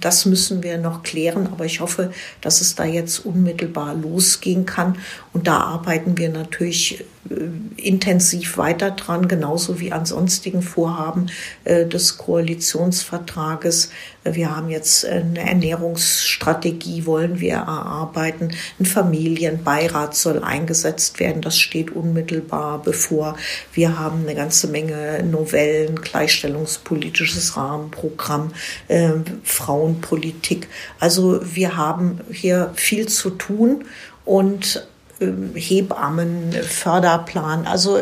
[0.00, 1.46] Das müssen wir noch klären.
[1.52, 4.98] Aber ich hoffe, dass es da jetzt unmittelbar losgehen kann.
[5.32, 7.34] Und da arbeiten wir natürlich äh,
[7.76, 11.30] intensiv weiter dran, genauso wie an sonstigen Vorhaben
[11.64, 13.90] äh, des Koalitionsvertrages.
[14.24, 18.50] Wir haben jetzt eine Ernährungsstrategie, wollen wir erarbeiten.
[18.78, 21.40] Ein Familienbeirat soll eingesetzt werden.
[21.40, 23.36] Das steht unmittelbar bevor.
[23.72, 28.52] Wir haben eine ganze Menge Novellen, gleichstellungspolitisches Rahmenprogramm,
[28.88, 29.12] äh,
[29.44, 30.68] Frauenpolitik.
[31.00, 33.86] Also wir haben hier viel zu tun
[34.24, 34.86] und
[35.22, 37.66] äh, Hebammen, Förderplan.
[37.66, 38.00] Also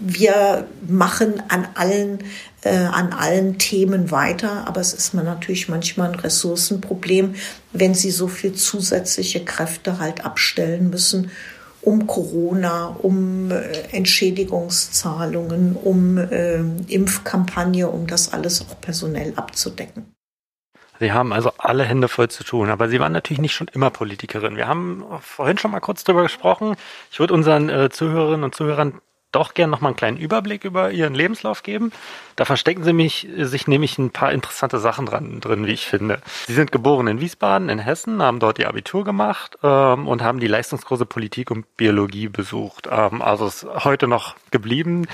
[0.00, 2.18] wir machen an allen,
[2.62, 7.34] äh, an allen Themen weiter, aber es ist man natürlich manchmal ein Ressourcenproblem,
[7.72, 11.30] wenn sie so viel zusätzliche Kräfte halt abstellen müssen,
[11.80, 20.17] um Corona, um äh, Entschädigungszahlungen, um äh, Impfkampagne, um das alles auch personell abzudecken.
[21.00, 23.90] Sie haben also alle Hände voll zu tun, aber Sie waren natürlich nicht schon immer
[23.90, 24.56] Politikerin.
[24.56, 26.76] Wir haben vorhin schon mal kurz darüber gesprochen.
[27.10, 29.00] Ich würde unseren äh, Zuhörerinnen und Zuhörern
[29.32, 31.92] doch gerne noch mal einen kleinen Überblick über Ihren Lebenslauf geben.
[32.36, 36.20] Da verstecken Sie mich, sich nämlich ein paar interessante Sachen dran, drin, wie ich finde.
[36.46, 40.40] Sie sind geboren in Wiesbaden in Hessen, haben dort Ihr Abitur gemacht ähm, und haben
[40.40, 42.88] die Leistungskurse Politik und Biologie besucht.
[42.90, 45.06] Ähm, also ist heute noch geblieben.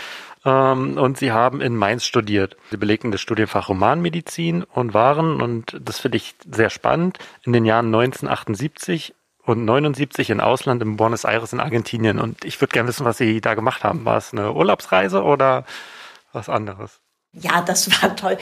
[0.45, 2.57] Ähm, und Sie haben in Mainz studiert.
[2.71, 7.65] Sie belegten das Studienfach Romanmedizin und waren, und das finde ich sehr spannend, in den
[7.65, 9.15] Jahren 1978
[9.47, 12.19] und 79 in Ausland in Buenos Aires in Argentinien.
[12.19, 14.05] Und ich würde gerne wissen, was Sie da gemacht haben.
[14.05, 15.65] War es eine Urlaubsreise oder
[16.33, 17.01] was anderes?
[17.37, 18.39] Ja, das war toll.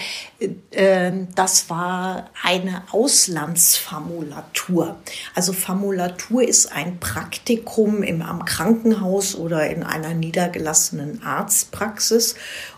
[0.71, 4.97] Ähm, das war eine Auslandsformulatur.
[5.35, 12.35] Also Formulatur ist ein Praktikum im, am Krankenhaus oder in einer niedergelassenen Arztpraxis.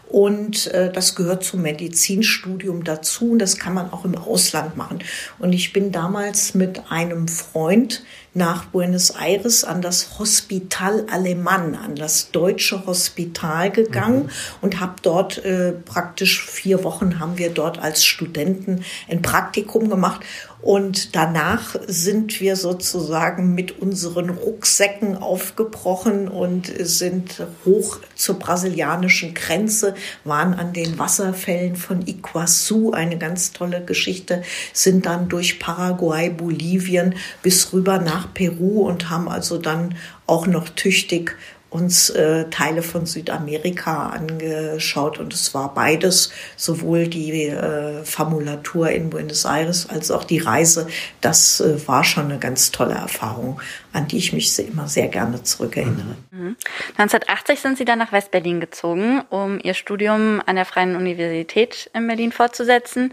[0.09, 3.33] Und äh, das gehört zum Medizinstudium dazu.
[3.33, 5.01] Und das kann man auch im Ausland machen.
[5.39, 8.05] Und ich bin damals mit einem Freund
[8.35, 14.31] nach Buenos Aires an das Hospital Alemán, an das deutsche Hospital gegangen mhm.
[14.61, 20.23] und habe dort äh, praktisch vier Wochen haben wir dort als Studenten ein Praktikum gemacht
[20.65, 29.95] und danach sind wir sozusagen mit unseren Rucksäcken aufgebrochen und sind hoch zur brasilianischen Grenze,
[30.25, 34.43] waren an den Wasserfällen von Iguazu, eine ganz tolle Geschichte,
[34.73, 40.69] sind dann durch Paraguay, Bolivien bis rüber nach Peru und haben also dann auch noch
[40.69, 41.37] tüchtig
[41.75, 49.11] uns äh, Teile von Südamerika angeschaut und es war beides, sowohl die äh, Formulatur in
[49.11, 50.87] Buenos Aires als auch die Reise.
[51.21, 53.61] Das äh, war schon eine ganz tolle Erfahrung,
[53.93, 56.15] an die ich mich immer sehr gerne zurückerinnere.
[56.31, 56.57] Mhm.
[56.97, 62.07] 1980 sind Sie dann nach Westberlin gezogen, um Ihr Studium an der Freien Universität in
[62.07, 63.13] Berlin fortzusetzen.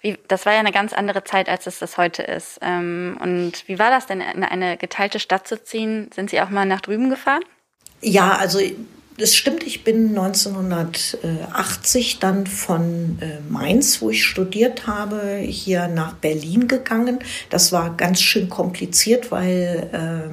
[0.00, 2.58] Wie, das war ja eine ganz andere Zeit, als es das heute ist.
[2.62, 6.10] Ähm, und wie war das denn, in eine geteilte Stadt zu ziehen?
[6.14, 7.42] Sind Sie auch mal nach drüben gefahren?
[8.00, 8.60] Ja, also
[9.18, 16.14] es stimmt, ich bin 1980 dann von äh, Mainz, wo ich studiert habe, hier nach
[16.14, 17.18] Berlin gegangen.
[17.50, 20.30] Das war ganz schön kompliziert, weil äh,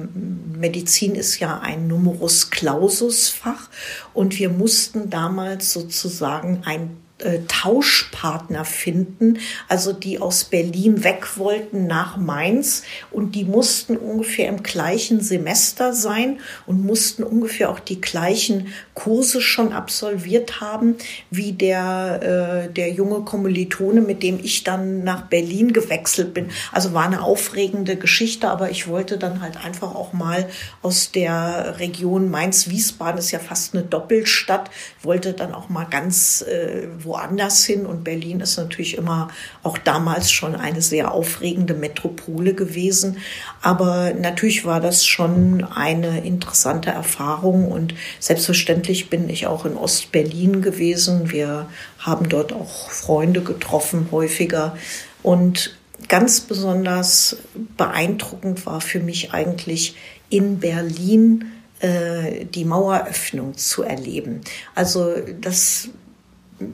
[0.56, 3.68] Medizin ist ja ein Numerus Clausus Fach
[4.14, 11.86] und wir mussten damals sozusagen ein äh, Tauschpartner finden, also die aus Berlin weg wollten
[11.86, 18.00] nach Mainz und die mussten ungefähr im gleichen Semester sein und mussten ungefähr auch die
[18.00, 20.94] gleichen Kurse schon absolviert haben
[21.30, 26.50] wie der, äh, der junge Kommilitone, mit dem ich dann nach Berlin gewechselt bin.
[26.72, 30.48] Also war eine aufregende Geschichte, aber ich wollte dann halt einfach auch mal
[30.82, 34.70] aus der Region Mainz-Wiesbaden, ist ja fast eine Doppelstadt,
[35.02, 37.86] wollte dann auch mal ganz äh, woanders hin.
[37.86, 39.28] Und Berlin ist natürlich immer
[39.62, 43.18] auch damals schon eine sehr aufregende Metropole gewesen.
[43.62, 47.72] Aber natürlich war das schon eine interessante Erfahrung.
[47.72, 51.32] Und selbstverständlich bin ich auch in Ostberlin gewesen.
[51.32, 51.68] Wir
[51.98, 54.76] haben dort auch Freunde getroffen, häufiger.
[55.22, 57.38] Und ganz besonders
[57.76, 59.96] beeindruckend war für mich eigentlich
[60.30, 64.40] in Berlin äh, die Maueröffnung zu erleben.
[64.74, 65.88] Also das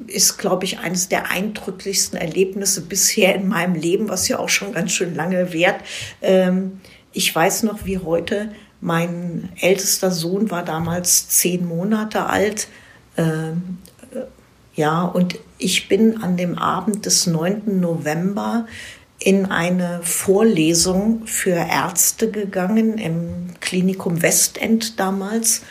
[0.07, 4.73] ist, glaube ich, eines der eindrücklichsten Erlebnisse bisher in meinem Leben, was ja auch schon
[4.73, 5.81] ganz schön lange währt.
[6.23, 6.81] Ähm,
[7.13, 12.69] ich weiß noch wie heute, mein ältester Sohn war damals zehn Monate alt.
[13.17, 13.79] Ähm,
[14.13, 14.21] äh,
[14.75, 17.81] ja, und ich bin an dem Abend des 9.
[17.81, 18.67] November
[19.19, 25.63] in eine Vorlesung für Ärzte gegangen im Klinikum Westend damals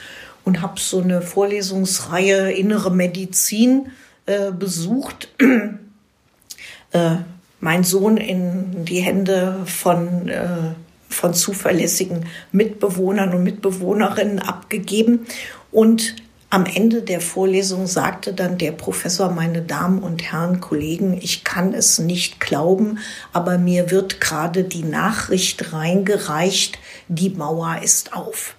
[0.45, 3.91] und habe so eine Vorlesungsreihe Innere Medizin
[4.25, 5.29] äh, besucht.
[6.91, 7.15] äh,
[7.59, 10.73] mein Sohn in die Hände von, äh,
[11.07, 15.25] von zuverlässigen Mitbewohnern und Mitbewohnerinnen abgegeben
[15.71, 16.15] und
[16.53, 21.73] am Ende der Vorlesung sagte dann der Professor, meine Damen und Herren Kollegen, ich kann
[21.73, 22.99] es nicht glauben,
[23.31, 26.77] aber mir wird gerade die Nachricht reingereicht,
[27.07, 28.55] die Mauer ist auf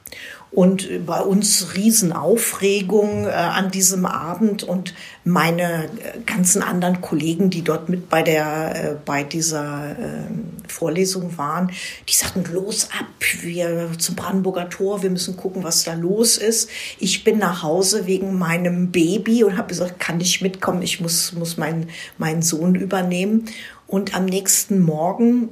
[0.55, 4.63] und bei uns Riesenaufregung äh, an diesem Abend.
[4.63, 4.95] Und
[5.25, 5.89] meine äh,
[6.27, 11.73] ganzen anderen Kollegen, die dort mit bei der äh, bei dieser äh, Vorlesung waren,
[12.09, 13.07] die sagten los ab,
[13.43, 16.71] wir zum Brandenburger Tor, wir müssen gucken, was da los ist.
[17.01, 21.33] Ich bin nach Hause wegen meinem Baby und habe gesagt, kann ich mitkommen, ich muss
[21.33, 23.47] muss meinen meinen Sohn übernehmen.
[23.87, 25.49] Und am nächsten Morgen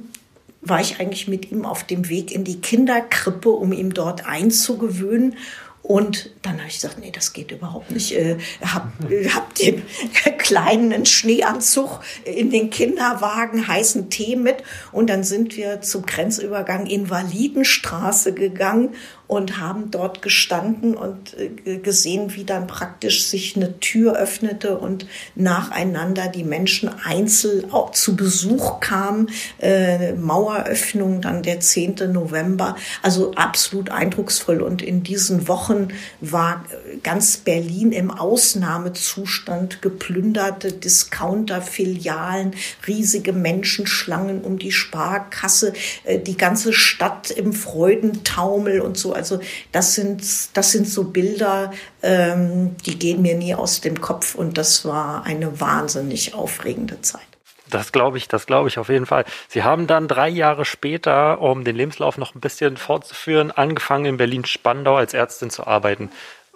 [0.65, 5.35] war ich eigentlich mit ihm auf dem Weg in die Kinderkrippe, um ihm dort einzugewöhnen.
[5.83, 8.15] Und dann habe ich gesagt, nee, das geht überhaupt nicht.
[8.15, 8.93] Äh, hab,
[9.35, 9.81] hab dem
[10.37, 14.63] Kleinen einen Schneeanzug in den Kinderwagen, heißen Tee mit.
[14.93, 18.95] Und dann sind wir zum Grenzübergang Invalidenstraße gegangen
[19.27, 25.07] und haben dort gestanden und äh, gesehen, wie dann praktisch sich eine Tür öffnete und
[25.35, 29.29] nacheinander die Menschen einzeln auch zu Besuch kamen.
[29.59, 32.11] Äh, Maueröffnung dann der 10.
[32.11, 32.75] November.
[33.01, 34.61] Also absolut eindrucksvoll.
[34.61, 36.65] Und in diesen Wochen war
[37.01, 42.53] ganz Berlin im Ausnahmezustand geplünderte Discounter-Filialen,
[42.87, 49.12] riesige Menschenschlangen um die Sparkasse, äh, die ganze Stadt im Freudentaumel und so.
[49.13, 49.39] Also
[49.71, 50.21] das sind,
[50.55, 55.23] das sind so Bilder, ähm, die gehen mir nie aus dem Kopf und das war
[55.25, 57.21] eine wahnsinnig aufregende Zeit.
[57.69, 59.25] Das glaube ich, das glaube ich auf jeden Fall.
[59.47, 64.17] Sie haben dann drei Jahre später, um den Lebenslauf noch ein bisschen fortzuführen, angefangen in
[64.17, 66.11] Berlin-Spandau als Ärztin zu arbeiten.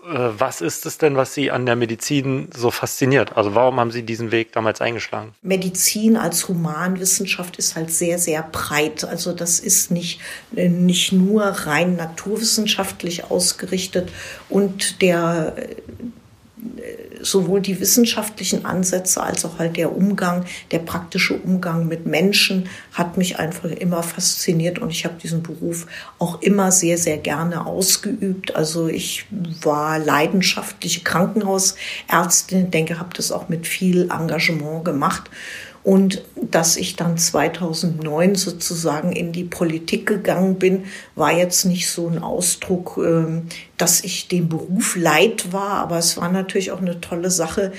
[0.07, 3.35] Äh, was ist es denn, was Sie an der Medizin so fasziniert?
[3.35, 5.33] Also warum haben Sie diesen Weg damals eingeschlagen?
[5.41, 9.03] Medizin als Humanwissenschaft ist halt sehr, sehr breit.
[9.03, 10.19] Also das ist nicht,
[10.51, 14.11] nicht nur rein naturwissenschaftlich ausgerichtet
[14.49, 15.55] und der
[17.21, 23.17] sowohl die wissenschaftlichen Ansätze als auch halt der Umgang, der praktische Umgang mit Menschen hat
[23.17, 25.87] mich einfach immer fasziniert und ich habe diesen Beruf
[26.19, 28.55] auch immer sehr, sehr gerne ausgeübt.
[28.55, 29.25] Also ich
[29.61, 35.29] war leidenschaftliche Krankenhausärztin, denke, habe das auch mit viel Engagement gemacht
[35.83, 42.07] und dass ich dann 2009 sozusagen in die Politik gegangen bin, war jetzt nicht so
[42.07, 43.47] ein Ausdruck, ähm,
[43.77, 47.71] dass ich dem Beruf leid war, aber es war natürlich auch eine tolle Sache,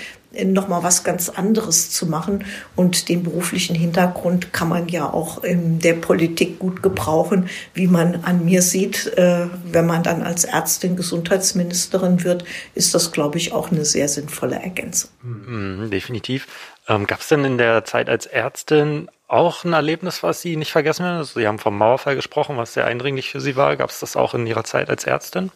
[0.44, 2.44] nochmal was ganz anderes zu machen.
[2.76, 8.24] Und den beruflichen Hintergrund kann man ja auch in der Politik gut gebrauchen, wie man
[8.24, 9.07] an mir sieht.
[9.16, 12.44] Äh, wenn man dann als Ärztin Gesundheitsministerin wird,
[12.74, 15.11] ist das, glaube ich, auch eine sehr sinnvolle Ergänzung.
[15.22, 16.46] Mhm, definitiv.
[16.89, 20.72] Ähm, Gab es denn in der Zeit als Ärztin auch ein Erlebnis, was Sie nicht
[20.72, 21.18] vergessen werden?
[21.18, 23.76] Also Sie haben vom Mauerfall gesprochen, was sehr eindringlich für Sie war.
[23.76, 25.51] Gab es das auch in Ihrer Zeit als Ärztin?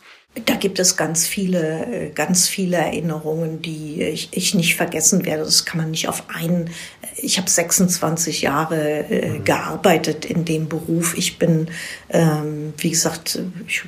[0.47, 5.45] Da gibt es ganz viele, ganz viele Erinnerungen, die ich, ich nicht vergessen werde.
[5.45, 6.70] Das kann man nicht auf einen.
[7.16, 9.45] Ich habe 26 Jahre äh, mhm.
[9.45, 11.16] gearbeitet in dem Beruf.
[11.16, 11.68] Ich bin,
[12.11, 13.83] ähm, wie gesagt, ich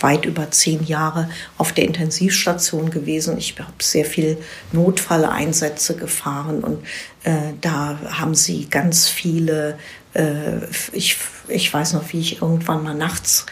[0.00, 3.36] weit über zehn Jahre auf der Intensivstation gewesen.
[3.38, 4.38] Ich habe sehr viel
[4.72, 6.84] Notfalleinsätze gefahren und
[7.24, 9.78] äh, da haben sie ganz viele,
[10.14, 11.16] äh, ich,
[11.48, 13.46] ich weiß noch, wie ich irgendwann mal nachts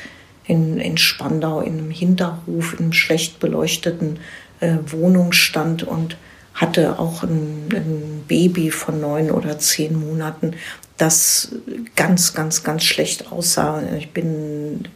[0.47, 4.21] in, in Spandau in einem Hinterhof in einem schlecht beleuchteten
[4.61, 6.17] äh, Wohnung stand und
[6.57, 10.55] hatte auch ein, ein Baby von neun oder zehn Monaten
[10.97, 11.53] das
[11.95, 13.83] ganz, ganz, ganz schlecht aussah.
[13.99, 14.89] Ich bin,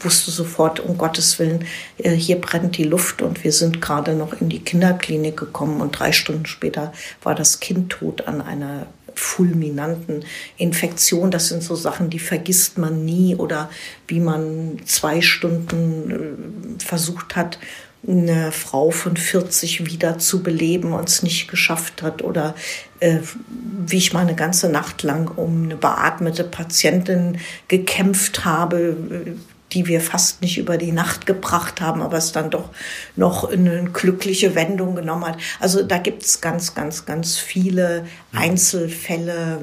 [0.00, 1.64] wusste sofort, um Gottes Willen,
[1.98, 5.92] äh, hier brennt die Luft und wir sind gerade noch in die Kinderklinik gekommen und
[5.92, 6.92] drei Stunden später
[7.22, 10.24] war das Kind tot an einer fulminanten
[10.56, 11.30] Infektion.
[11.30, 13.70] Das sind so Sachen, die vergisst man nie oder
[14.08, 17.60] wie man zwei Stunden äh, versucht hat,
[18.06, 22.54] eine Frau von 40 wieder zu beleben und es nicht geschafft hat oder
[23.00, 23.18] äh,
[23.86, 27.38] wie ich mal eine ganze Nacht lang um eine beatmete Patientin
[27.68, 28.96] gekämpft habe,
[29.74, 32.70] die wir fast nicht über die Nacht gebracht haben, aber es dann doch
[33.16, 35.38] noch eine glückliche Wendung genommen hat.
[35.58, 39.60] Also da gibt es ganz, ganz, ganz viele Einzelfälle,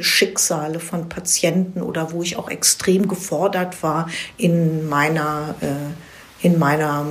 [0.00, 5.66] Schicksale von Patienten oder wo ich auch extrem gefordert war in meiner, äh,
[6.42, 7.04] in meiner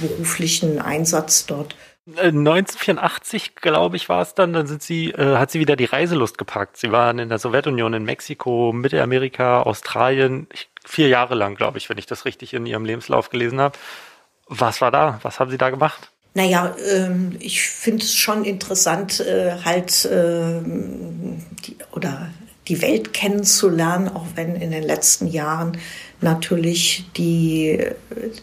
[0.00, 1.76] beruflichen Einsatz dort.
[2.06, 4.52] 1984, äh, glaube ich, war es dann.
[4.52, 6.76] Dann sind sie, äh, hat sie wieder die Reiselust gepackt.
[6.76, 10.48] Sie waren in der Sowjetunion, in Mexiko, Mittelamerika, Australien,
[10.84, 13.78] vier Jahre lang, glaube ich, wenn ich das richtig in ihrem Lebenslauf gelesen habe.
[14.48, 15.20] Was war da?
[15.22, 16.10] Was haben Sie da gemacht?
[16.34, 22.30] Naja, ähm, ich finde es schon interessant, äh, halt äh, die, oder
[22.68, 25.78] die Welt kennenzulernen, auch wenn in den letzten Jahren
[26.22, 27.78] natürlich die,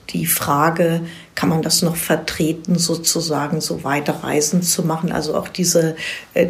[0.10, 1.02] die Frage,
[1.36, 5.12] kann man das noch vertreten, sozusagen so weite Reisen zu machen?
[5.12, 5.96] Also auch diese
[6.34, 6.48] äh,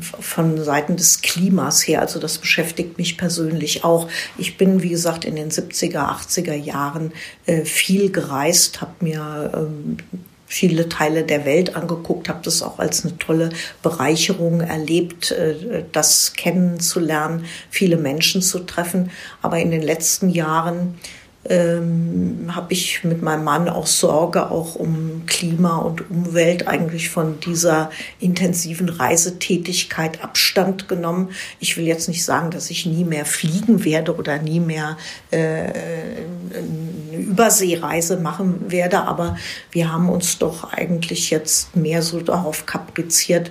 [0.00, 4.08] von Seiten des Klimas her, also das beschäftigt mich persönlich auch.
[4.38, 7.12] Ich bin, wie gesagt, in den 70er, 80er Jahren
[7.46, 9.98] äh, viel gereist, habe mir ähm,
[10.52, 13.48] viele Teile der Welt angeguckt, habe das auch als eine tolle
[13.82, 19.10] Bereicherung erlebt, äh, das kennenzulernen, viele Menschen zu treffen.
[19.40, 20.98] Aber in den letzten Jahren
[21.44, 27.40] ähm, habe ich mit meinem Mann auch Sorge auch um Klima und Umwelt eigentlich von
[27.40, 27.90] dieser
[28.20, 31.30] intensiven Reisetätigkeit Abstand genommen.
[31.58, 34.96] Ich will jetzt nicht sagen, dass ich nie mehr fliegen werde oder nie mehr
[35.30, 39.36] äh, eine Überseereise machen werde, aber
[39.72, 43.50] wir haben uns doch eigentlich jetzt mehr so darauf kapriziert,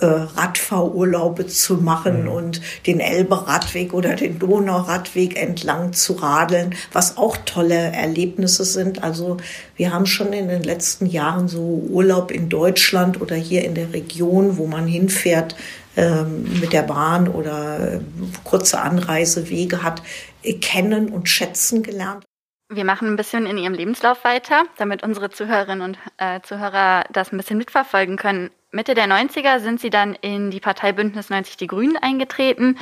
[0.00, 2.28] äh, Radfahrurlaube zu machen mhm.
[2.28, 9.04] und den Elbe-Radweg oder den Donau-Radweg entlang zu radeln, was auch tolle Erlebnisse sind.
[9.04, 9.36] Also
[9.76, 13.92] wir haben schon in den letzten Jahren so Urlaub in Deutschland oder hier in der
[13.92, 15.54] Region, wo man hinfährt,
[15.96, 18.00] ähm, mit der Bahn oder äh,
[18.44, 20.02] kurze Anreisewege hat,
[20.42, 22.24] äh, kennen und schätzen gelernt.
[22.68, 27.32] Wir machen ein bisschen in Ihrem Lebenslauf weiter, damit unsere Zuhörerinnen und äh, Zuhörer das
[27.32, 28.50] ein bisschen mitverfolgen können.
[28.76, 32.76] Mitte der 90er sind Sie dann in die Partei Bündnis 90 Die Grünen eingetreten.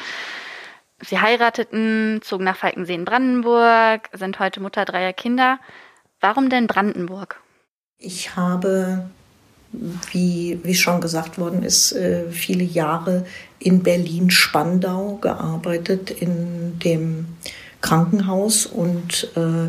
[1.00, 5.60] Sie heirateten, zogen nach Falkensee in Brandenburg, sind heute Mutter dreier Kinder.
[6.20, 7.40] Warum denn Brandenburg?
[7.98, 9.08] Ich habe,
[9.70, 13.24] wie, wie schon gesagt worden ist, äh, viele Jahre
[13.60, 17.26] in Berlin-Spandau gearbeitet, in dem
[17.82, 19.68] Krankenhaus und äh,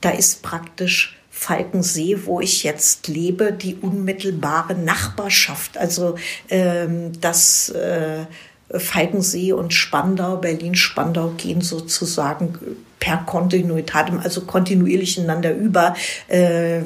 [0.00, 5.76] da ist praktisch Falkensee, wo ich jetzt lebe, die unmittelbare Nachbarschaft.
[5.76, 6.14] Also
[6.48, 8.24] ähm, das äh,
[8.70, 12.58] Falkensee und Spandau, Berlin-Spandau gehen sozusagen
[13.04, 15.94] per Kontinuitatem, also kontinuierlich ineinander über.
[16.28, 16.80] Äh,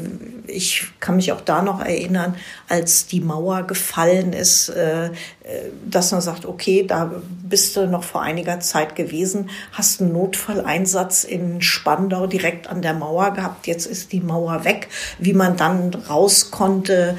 [0.49, 2.35] ich kann mich auch da noch erinnern,
[2.69, 5.11] als die Mauer gefallen ist, äh, äh,
[5.89, 7.13] dass man sagt, okay, da
[7.49, 12.95] bist du noch vor einiger Zeit gewesen, hast einen Notfalleinsatz in Spandau direkt an der
[12.95, 14.89] Mauer gehabt, jetzt ist die Mauer weg,
[15.21, 17.17] wie man dann raus konnte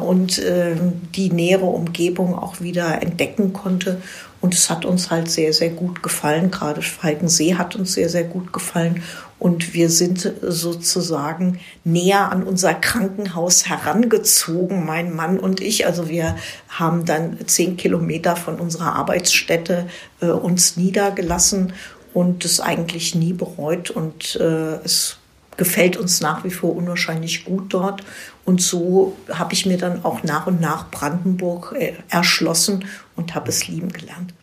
[0.00, 4.00] und die nähere Umgebung auch wieder entdecken konnte.
[4.44, 6.50] Und es hat uns halt sehr, sehr gut gefallen.
[6.50, 9.02] Gerade Falkensee hat uns sehr, sehr gut gefallen.
[9.38, 15.86] Und wir sind sozusagen näher an unser Krankenhaus herangezogen, mein Mann und ich.
[15.86, 16.36] Also wir
[16.68, 19.86] haben dann zehn Kilometer von unserer Arbeitsstätte
[20.20, 21.72] äh, uns niedergelassen
[22.12, 23.88] und es eigentlich nie bereut.
[23.88, 25.16] Und äh, es
[25.56, 28.02] gefällt uns nach wie vor unwahrscheinlich gut dort.
[28.44, 32.86] Und so habe ich mir dann auch nach und nach Brandenburg äh, erschlossen
[33.16, 34.34] und habe es lieben gelernt.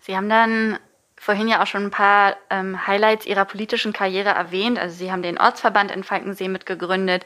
[0.00, 0.78] Sie haben dann
[1.16, 4.78] vorhin ja auch schon ein paar ähm, Highlights Ihrer politischen Karriere erwähnt.
[4.78, 7.24] Also Sie haben den Ortsverband in Falkensee mitgegründet.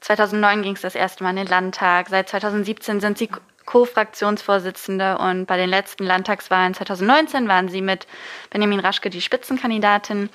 [0.00, 2.08] 2009 ging es das erste Mal in den Landtag.
[2.08, 3.28] Seit 2017 sind Sie
[3.66, 8.06] Co-Fraktionsvorsitzende und bei den letzten Landtagswahlen 2019 waren Sie mit
[8.50, 10.30] Benjamin Raschke die Spitzenkandidatin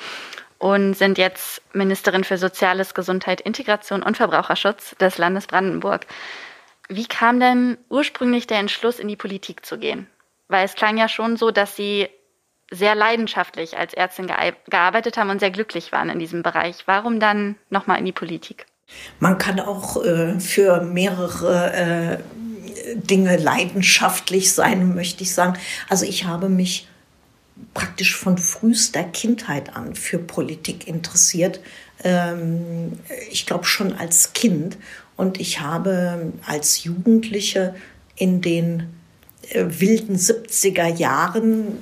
[0.66, 6.08] und sind jetzt Ministerin für Soziales, Gesundheit, Integration und Verbraucherschutz des Landes Brandenburg.
[6.90, 10.08] Wie kam denn ursprünglich der Entschluss, in die Politik zu gehen?
[10.48, 12.10] Weil es klang ja schon so, dass Sie
[12.72, 16.88] sehr leidenschaftlich als Ärztin gearbeitet haben und sehr glücklich waren in diesem Bereich.
[16.88, 18.66] Warum dann nochmal in die Politik?
[19.20, 22.18] Man kann auch äh, für mehrere äh,
[22.96, 25.60] Dinge leidenschaftlich sein, möchte ich sagen.
[25.90, 26.88] Also ich habe mich
[27.74, 31.60] praktisch von frühester Kindheit an für Politik interessiert.
[32.04, 32.94] Ähm,
[33.32, 34.78] ich glaube schon als Kind.
[35.16, 37.76] Und ich habe als Jugendliche
[38.16, 38.94] in den
[39.50, 41.78] äh, wilden 70er Jahren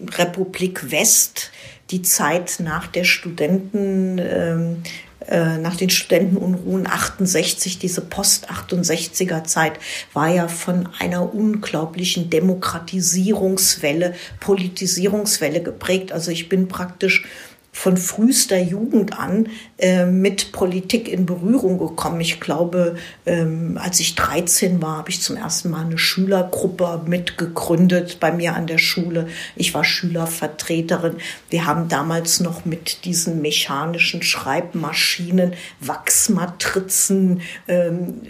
[0.00, 1.50] Republik West,
[1.90, 4.82] die Zeit nach der Studenten, ähm,
[5.30, 9.74] äh, nach den Studentenunruhen 68, diese Post-68er Zeit,
[10.12, 16.10] war ja von einer unglaublichen Demokratisierungswelle, Politisierungswelle geprägt.
[16.10, 17.24] Also ich bin praktisch
[17.72, 19.48] von frühester Jugend an
[19.80, 22.20] äh, mit Politik in Berührung gekommen.
[22.20, 28.20] Ich glaube, ähm, als ich 13 war, habe ich zum ersten Mal eine Schülergruppe mitgegründet
[28.20, 29.28] bei mir an der Schule.
[29.56, 31.16] Ich war Schülervertreterin.
[31.48, 38.20] Wir haben damals noch mit diesen mechanischen Schreibmaschinen Wachsmatrizen ähm,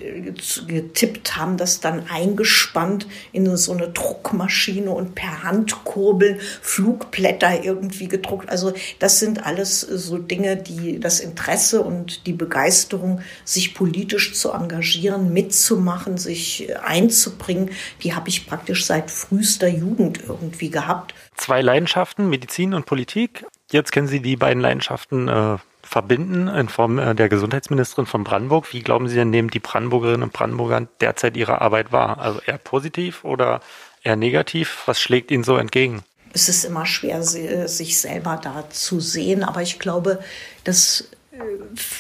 [0.69, 8.49] getippt, haben das dann eingespannt in so eine Druckmaschine und per Handkurbeln Flugblätter irgendwie gedruckt.
[8.49, 11.40] Also das sind alles so Dinge, die das Interesse
[11.81, 17.71] und die Begeisterung, sich politisch zu engagieren, mitzumachen, sich einzubringen,
[18.03, 21.15] die habe ich praktisch seit frühester Jugend irgendwie gehabt.
[21.37, 23.45] Zwei Leidenschaften, Medizin und Politik.
[23.71, 28.73] Jetzt können Sie die beiden Leidenschaften äh, verbinden in Form äh, der Gesundheitsministerin von Brandenburg.
[28.73, 32.19] Wie glauben Sie denn, nehmen die Brandenburgerinnen und Brandenburger derzeit ihre Arbeit wahr?
[32.19, 33.61] Also eher positiv oder
[34.03, 34.83] eher negativ?
[34.87, 36.03] Was schlägt Ihnen so entgegen?
[36.33, 39.43] es ist immer schwer, sich selber da zu sehen.
[39.43, 40.21] Aber ich glaube,
[40.65, 41.09] dass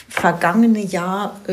[0.09, 1.53] vergangene Jahr äh,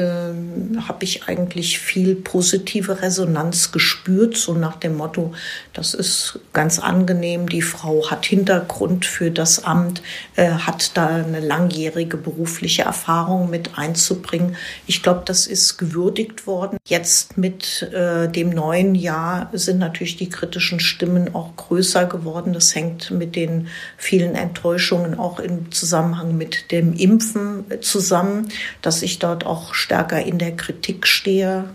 [0.87, 5.33] habe ich eigentlich viel positive Resonanz gespürt, so nach dem Motto,
[5.73, 10.01] das ist ganz angenehm, die Frau hat Hintergrund für das Amt,
[10.35, 14.55] äh, hat da eine langjährige berufliche Erfahrung mit einzubringen.
[14.85, 16.77] Ich glaube, das ist gewürdigt worden.
[16.85, 22.53] Jetzt mit äh, dem neuen Jahr sind natürlich die kritischen Stimmen auch größer geworden.
[22.53, 23.67] Das hängt mit den
[23.97, 28.49] vielen Enttäuschungen auch im Zusammenhang mit dem Impfen zusammen,
[28.81, 31.65] dass ich dort auch stärker in der Kritik stehe.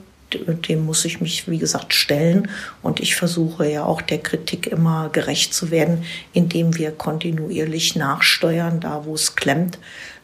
[0.69, 2.49] Dem muss ich mich, wie gesagt, stellen.
[2.83, 8.81] Und ich versuche ja auch der Kritik immer gerecht zu werden, indem wir kontinuierlich nachsteuern,
[8.81, 9.79] da wo es klemmt.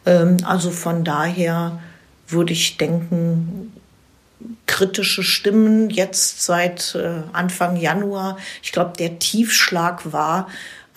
[0.05, 1.79] Ähm, also von daher
[2.27, 3.71] würde ich denken,
[4.65, 8.37] kritische Stimmen jetzt seit äh, Anfang Januar.
[8.63, 10.47] Ich glaube, der Tiefschlag war,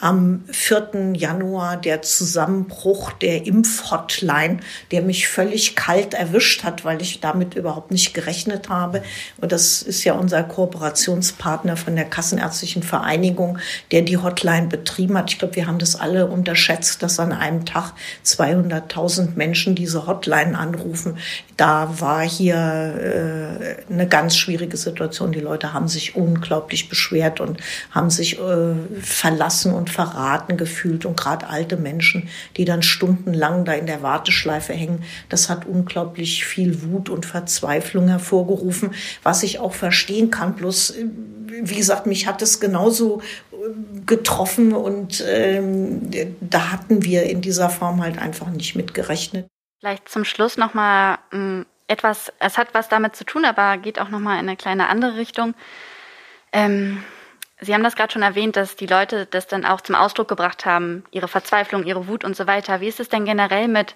[0.02, 1.12] am 4.
[1.14, 4.58] Januar der Zusammenbruch der Impfhotline,
[4.90, 9.04] der mich völlig kalt erwischt hat, weil ich damit überhaupt nicht gerechnet habe.
[9.40, 13.58] Und das ist ja unser Kooperationspartner von der Kassenärztlichen Vereinigung,
[13.92, 15.30] der die Hotline betrieben hat.
[15.30, 17.92] Ich glaube, wir haben das alle unterschätzt, dass an einem Tag
[18.24, 21.18] 200.000 Menschen diese Hotline anrufen.
[21.56, 25.30] Da war hier äh, eine ganz schwierige Situation.
[25.30, 27.60] Die Leute haben sich unglaublich beschwert und
[27.92, 33.72] haben sich äh, verlassen und verraten gefühlt und gerade alte Menschen, die dann stundenlang da
[33.72, 39.74] in der Warteschleife hängen, das hat unglaublich viel Wut und Verzweiflung hervorgerufen, was ich auch
[39.74, 40.54] verstehen kann.
[40.54, 41.06] Bloß, äh,
[41.46, 43.20] wie gesagt, mich hat es genauso
[43.52, 43.56] äh,
[44.06, 49.46] getroffen und ähm, da hatten wir in dieser Form halt einfach nicht mit gerechnet.
[49.80, 54.08] Vielleicht zum Schluss nochmal hm, etwas, es hat was damit zu tun, aber geht auch
[54.08, 55.54] nochmal in eine kleine andere Richtung.
[56.52, 57.02] Ähm,
[57.64, 60.66] Sie haben das gerade schon erwähnt, dass die Leute das dann auch zum Ausdruck gebracht
[60.66, 62.80] haben, ihre Verzweiflung, ihre Wut und so weiter.
[62.80, 63.94] Wie ist es denn generell mit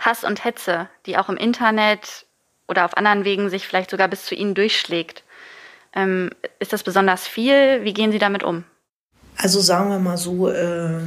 [0.00, 2.26] Hass und Hetze, die auch im Internet
[2.66, 5.22] oder auf anderen Wegen sich vielleicht sogar bis zu Ihnen durchschlägt?
[5.94, 7.84] Ähm, ist das besonders viel?
[7.84, 8.64] Wie gehen Sie damit um?
[9.36, 11.00] Also sagen wir mal so, äh,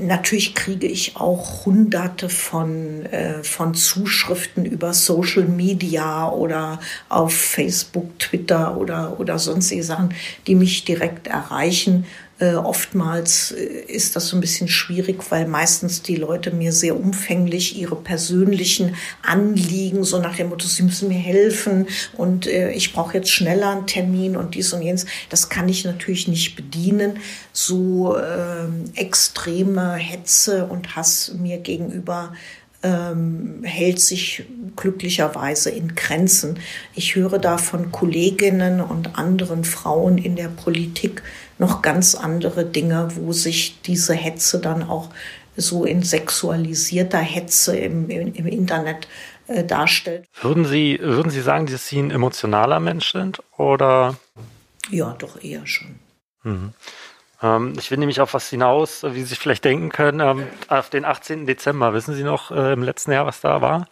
[0.00, 8.18] natürlich kriege ich auch hunderte von, äh, von Zuschriften über Social Media oder auf Facebook,
[8.20, 10.14] Twitter oder, oder sonstige Sachen,
[10.46, 12.06] die mich direkt erreichen
[12.38, 16.98] äh, oftmals äh, ist das so ein bisschen schwierig, weil meistens die Leute mir sehr
[16.98, 22.92] umfänglich ihre persönlichen Anliegen, so nach dem Motto, sie müssen mir helfen und äh, ich
[22.92, 25.06] brauche jetzt schneller einen Termin und dies und jenes.
[25.30, 27.20] Das kann ich natürlich nicht bedienen.
[27.52, 32.34] So äh, extreme Hetze und Hass mir gegenüber
[32.82, 34.44] ähm, hält sich
[34.76, 36.58] glücklicherweise in Grenzen.
[36.94, 41.22] Ich höre da von Kolleginnen und anderen Frauen in der Politik
[41.58, 45.10] noch ganz andere Dinge, wo sich diese Hetze dann auch
[45.56, 49.08] so in sexualisierter Hetze im, im, im Internet
[49.46, 50.26] äh, darstellt.
[50.42, 54.16] Würden Sie, würden Sie sagen, dass Sie ein emotionaler Mensch sind oder?
[54.90, 55.98] Ja, doch eher schon.
[56.42, 56.72] Mhm.
[57.42, 60.90] Ähm, ich will nämlich auf was hinaus, wie Sie sich vielleicht denken können, ähm, auf
[60.90, 61.46] den 18.
[61.46, 61.92] Dezember.
[61.94, 63.88] Wissen Sie noch äh, im letzten Jahr, was da war?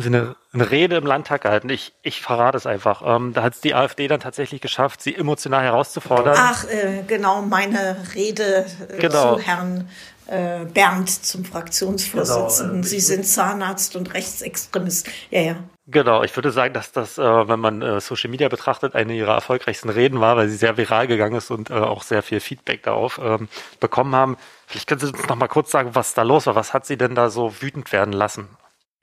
[0.00, 1.68] Sie eine, eine Rede im Landtag gehalten.
[1.70, 3.02] Ich, ich verrate es einfach.
[3.04, 6.36] Ähm, da hat es die AfD dann tatsächlich geschafft, Sie emotional herauszufordern.
[6.38, 9.36] Ach, äh, genau, meine Rede äh, genau.
[9.36, 9.88] zu Herrn
[10.26, 12.82] äh, Bernd zum Fraktionsvorsitzenden.
[12.82, 15.08] Genau, äh, Sie sind Zahnarzt und Rechtsextremist.
[15.30, 15.56] Ja, ja.
[15.88, 19.34] Genau, ich würde sagen, dass das, äh, wenn man äh, Social Media betrachtet, eine ihrer
[19.34, 23.20] erfolgreichsten Reden war, weil sie sehr viral gegangen ist und auch sehr viel Feedback darauf
[23.22, 24.36] ähm, bekommen haben.
[24.66, 26.56] Vielleicht können Sie uns noch mal kurz sagen, was da los war.
[26.56, 28.48] Was hat Sie denn da so wütend werden lassen?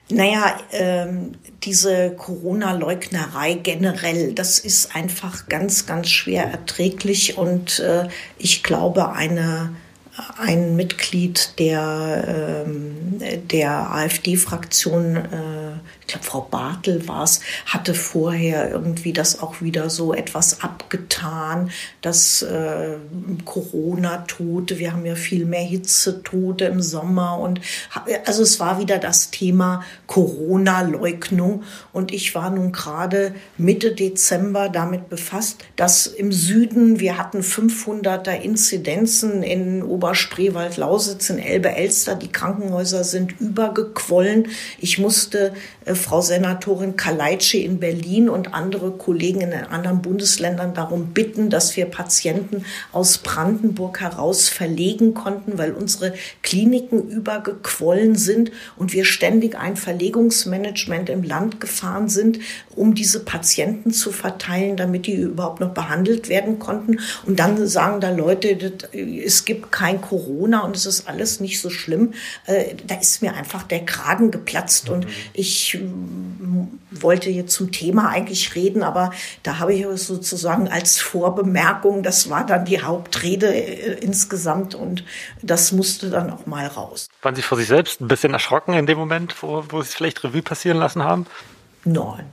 [0.10, 1.34] Naja, ähm,
[1.64, 9.74] diese Corona-Leugnerei generell, das ist einfach ganz, ganz schwer erträglich und äh, ich glaube, eine
[10.38, 18.72] ein Mitglied der, ähm, der AfD-Fraktion, äh, ich glaube Frau Bartel war es, hatte vorher
[18.72, 22.98] irgendwie das auch wieder so etwas abgetan, dass äh,
[23.46, 27.62] Corona-Tote, wir haben ja viel mehr Hitzetote im Sommer und
[28.26, 31.64] also es war wieder das Thema Corona-Leugnung.
[31.92, 38.34] Und ich war nun gerade Mitte Dezember damit befasst, dass im Süden, wir hatten 500er
[38.34, 44.48] Inzidenzen in Oberspreewald-Lausitz, in Elbe-Elster, die Krankenhäuser sind übergequollen.
[44.80, 45.54] Ich musste
[45.86, 51.50] äh, Frau Senatorin Kaleitschi in Berlin und andere Kollegen in den anderen Bundesländern darum bitten,
[51.50, 59.06] dass wir Patienten aus Brandenburg heraus verlegen konnten, weil unsere Kliniken übergequollen sind und wir
[59.06, 62.40] ständig ein Verlegungsmanagement im Land gefahren sind,
[62.76, 67.00] um diese Patienten zu verteilen, damit die überhaupt noch behandelt werden konnten.
[67.26, 71.70] Und dann sagen da Leute, es gibt kein Corona und es ist alles nicht so
[71.70, 72.14] schlimm.
[72.46, 75.12] Äh, da ist mir einfach der Kragen geplatzt und mhm.
[75.34, 75.78] ich
[76.92, 79.12] wollte jetzt zum Thema eigentlich reden, aber
[79.44, 85.04] da habe ich sozusagen als Vorbemerkung, das war dann die Hauptrede äh, insgesamt und
[85.42, 87.08] das musste dann auch mal raus.
[87.22, 89.96] Waren Sie vor sich selbst ein bisschen erschrocken in dem Moment, wo, wo Sie es
[89.96, 91.26] vielleicht Revue passieren lassen haben?
[91.86, 92.26] Nein.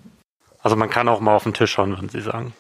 [0.63, 2.53] Also man kann auch mal auf den Tisch schauen, würden Sie sagen.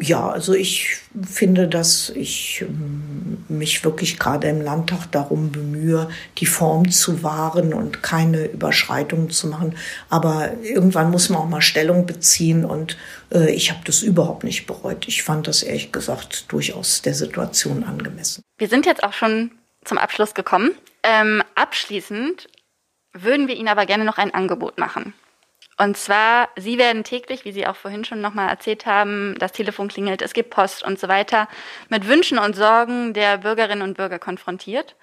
[0.00, 6.46] Ja, also ich finde, dass ich ähm, mich wirklich gerade im Landtag darum bemühe, die
[6.46, 9.76] Form zu wahren und keine Überschreitungen zu machen.
[10.08, 12.96] Aber irgendwann muss man auch mal Stellung beziehen und
[13.32, 15.08] äh, ich habe das überhaupt nicht bereut.
[15.08, 18.42] Ich fand das ehrlich gesagt durchaus der Situation angemessen.
[18.58, 19.50] Wir sind jetzt auch schon
[19.84, 20.72] zum Abschluss gekommen.
[21.02, 22.48] Ähm, abschließend
[23.12, 25.14] würden wir Ihnen aber gerne noch ein Angebot machen.
[25.80, 29.88] Und zwar, Sie werden täglich, wie Sie auch vorhin schon nochmal erzählt haben, das Telefon
[29.88, 31.48] klingelt, es gibt Post und so weiter,
[31.88, 34.96] mit Wünschen und Sorgen der Bürgerinnen und Bürger konfrontiert.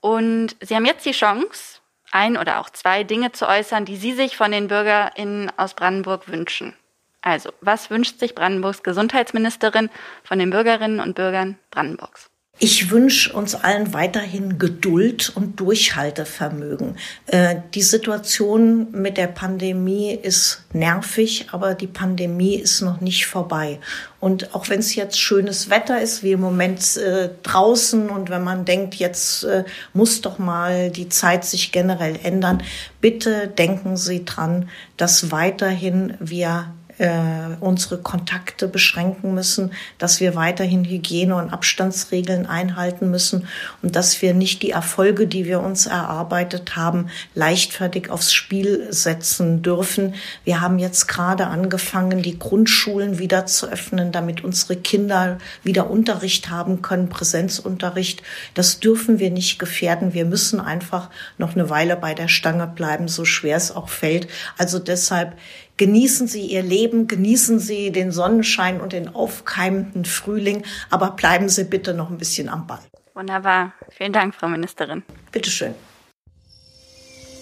[0.00, 1.80] Und Sie haben jetzt die Chance,
[2.12, 6.28] ein oder auch zwei Dinge zu äußern, die Sie sich von den BürgerInnen aus Brandenburg
[6.28, 6.76] wünschen.
[7.22, 9.90] Also, was wünscht sich Brandenburgs Gesundheitsministerin
[10.22, 12.30] von den Bürgerinnen und Bürgern Brandenburgs?
[12.62, 16.94] Ich wünsche uns allen weiterhin Geduld und Durchhaltevermögen.
[17.24, 23.80] Äh, die Situation mit der Pandemie ist nervig, aber die Pandemie ist noch nicht vorbei.
[24.20, 28.44] Und auch wenn es jetzt schönes Wetter ist, wie im Moment äh, draußen, und wenn
[28.44, 32.62] man denkt, jetzt äh, muss doch mal die Zeit sich generell ändern,
[33.00, 40.84] bitte denken Sie dran, dass weiterhin wir äh, unsere Kontakte beschränken müssen, dass wir weiterhin
[40.84, 43.48] Hygiene- und Abstandsregeln einhalten müssen
[43.80, 49.62] und dass wir nicht die Erfolge, die wir uns erarbeitet haben, leichtfertig aufs Spiel setzen
[49.62, 50.14] dürfen.
[50.44, 56.50] Wir haben jetzt gerade angefangen, die Grundschulen wieder zu öffnen, damit unsere Kinder wieder Unterricht
[56.50, 58.22] haben können, Präsenzunterricht.
[58.52, 60.12] Das dürfen wir nicht gefährden.
[60.12, 64.28] Wir müssen einfach noch eine Weile bei der Stange bleiben, so schwer es auch fällt.
[64.58, 65.34] Also deshalb
[65.80, 71.64] Genießen Sie Ihr Leben, genießen Sie den Sonnenschein und den aufkeimenden Frühling, aber bleiben Sie
[71.64, 72.80] bitte noch ein bisschen am Ball.
[73.14, 73.72] Wunderbar.
[73.88, 75.04] Vielen Dank, Frau Ministerin.
[75.32, 75.74] Bitteschön.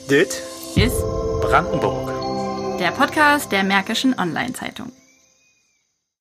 [0.09, 0.41] Dit
[0.77, 1.01] ist
[1.41, 2.79] Brandenburg.
[2.79, 4.93] Der Podcast der Märkischen Online-Zeitung.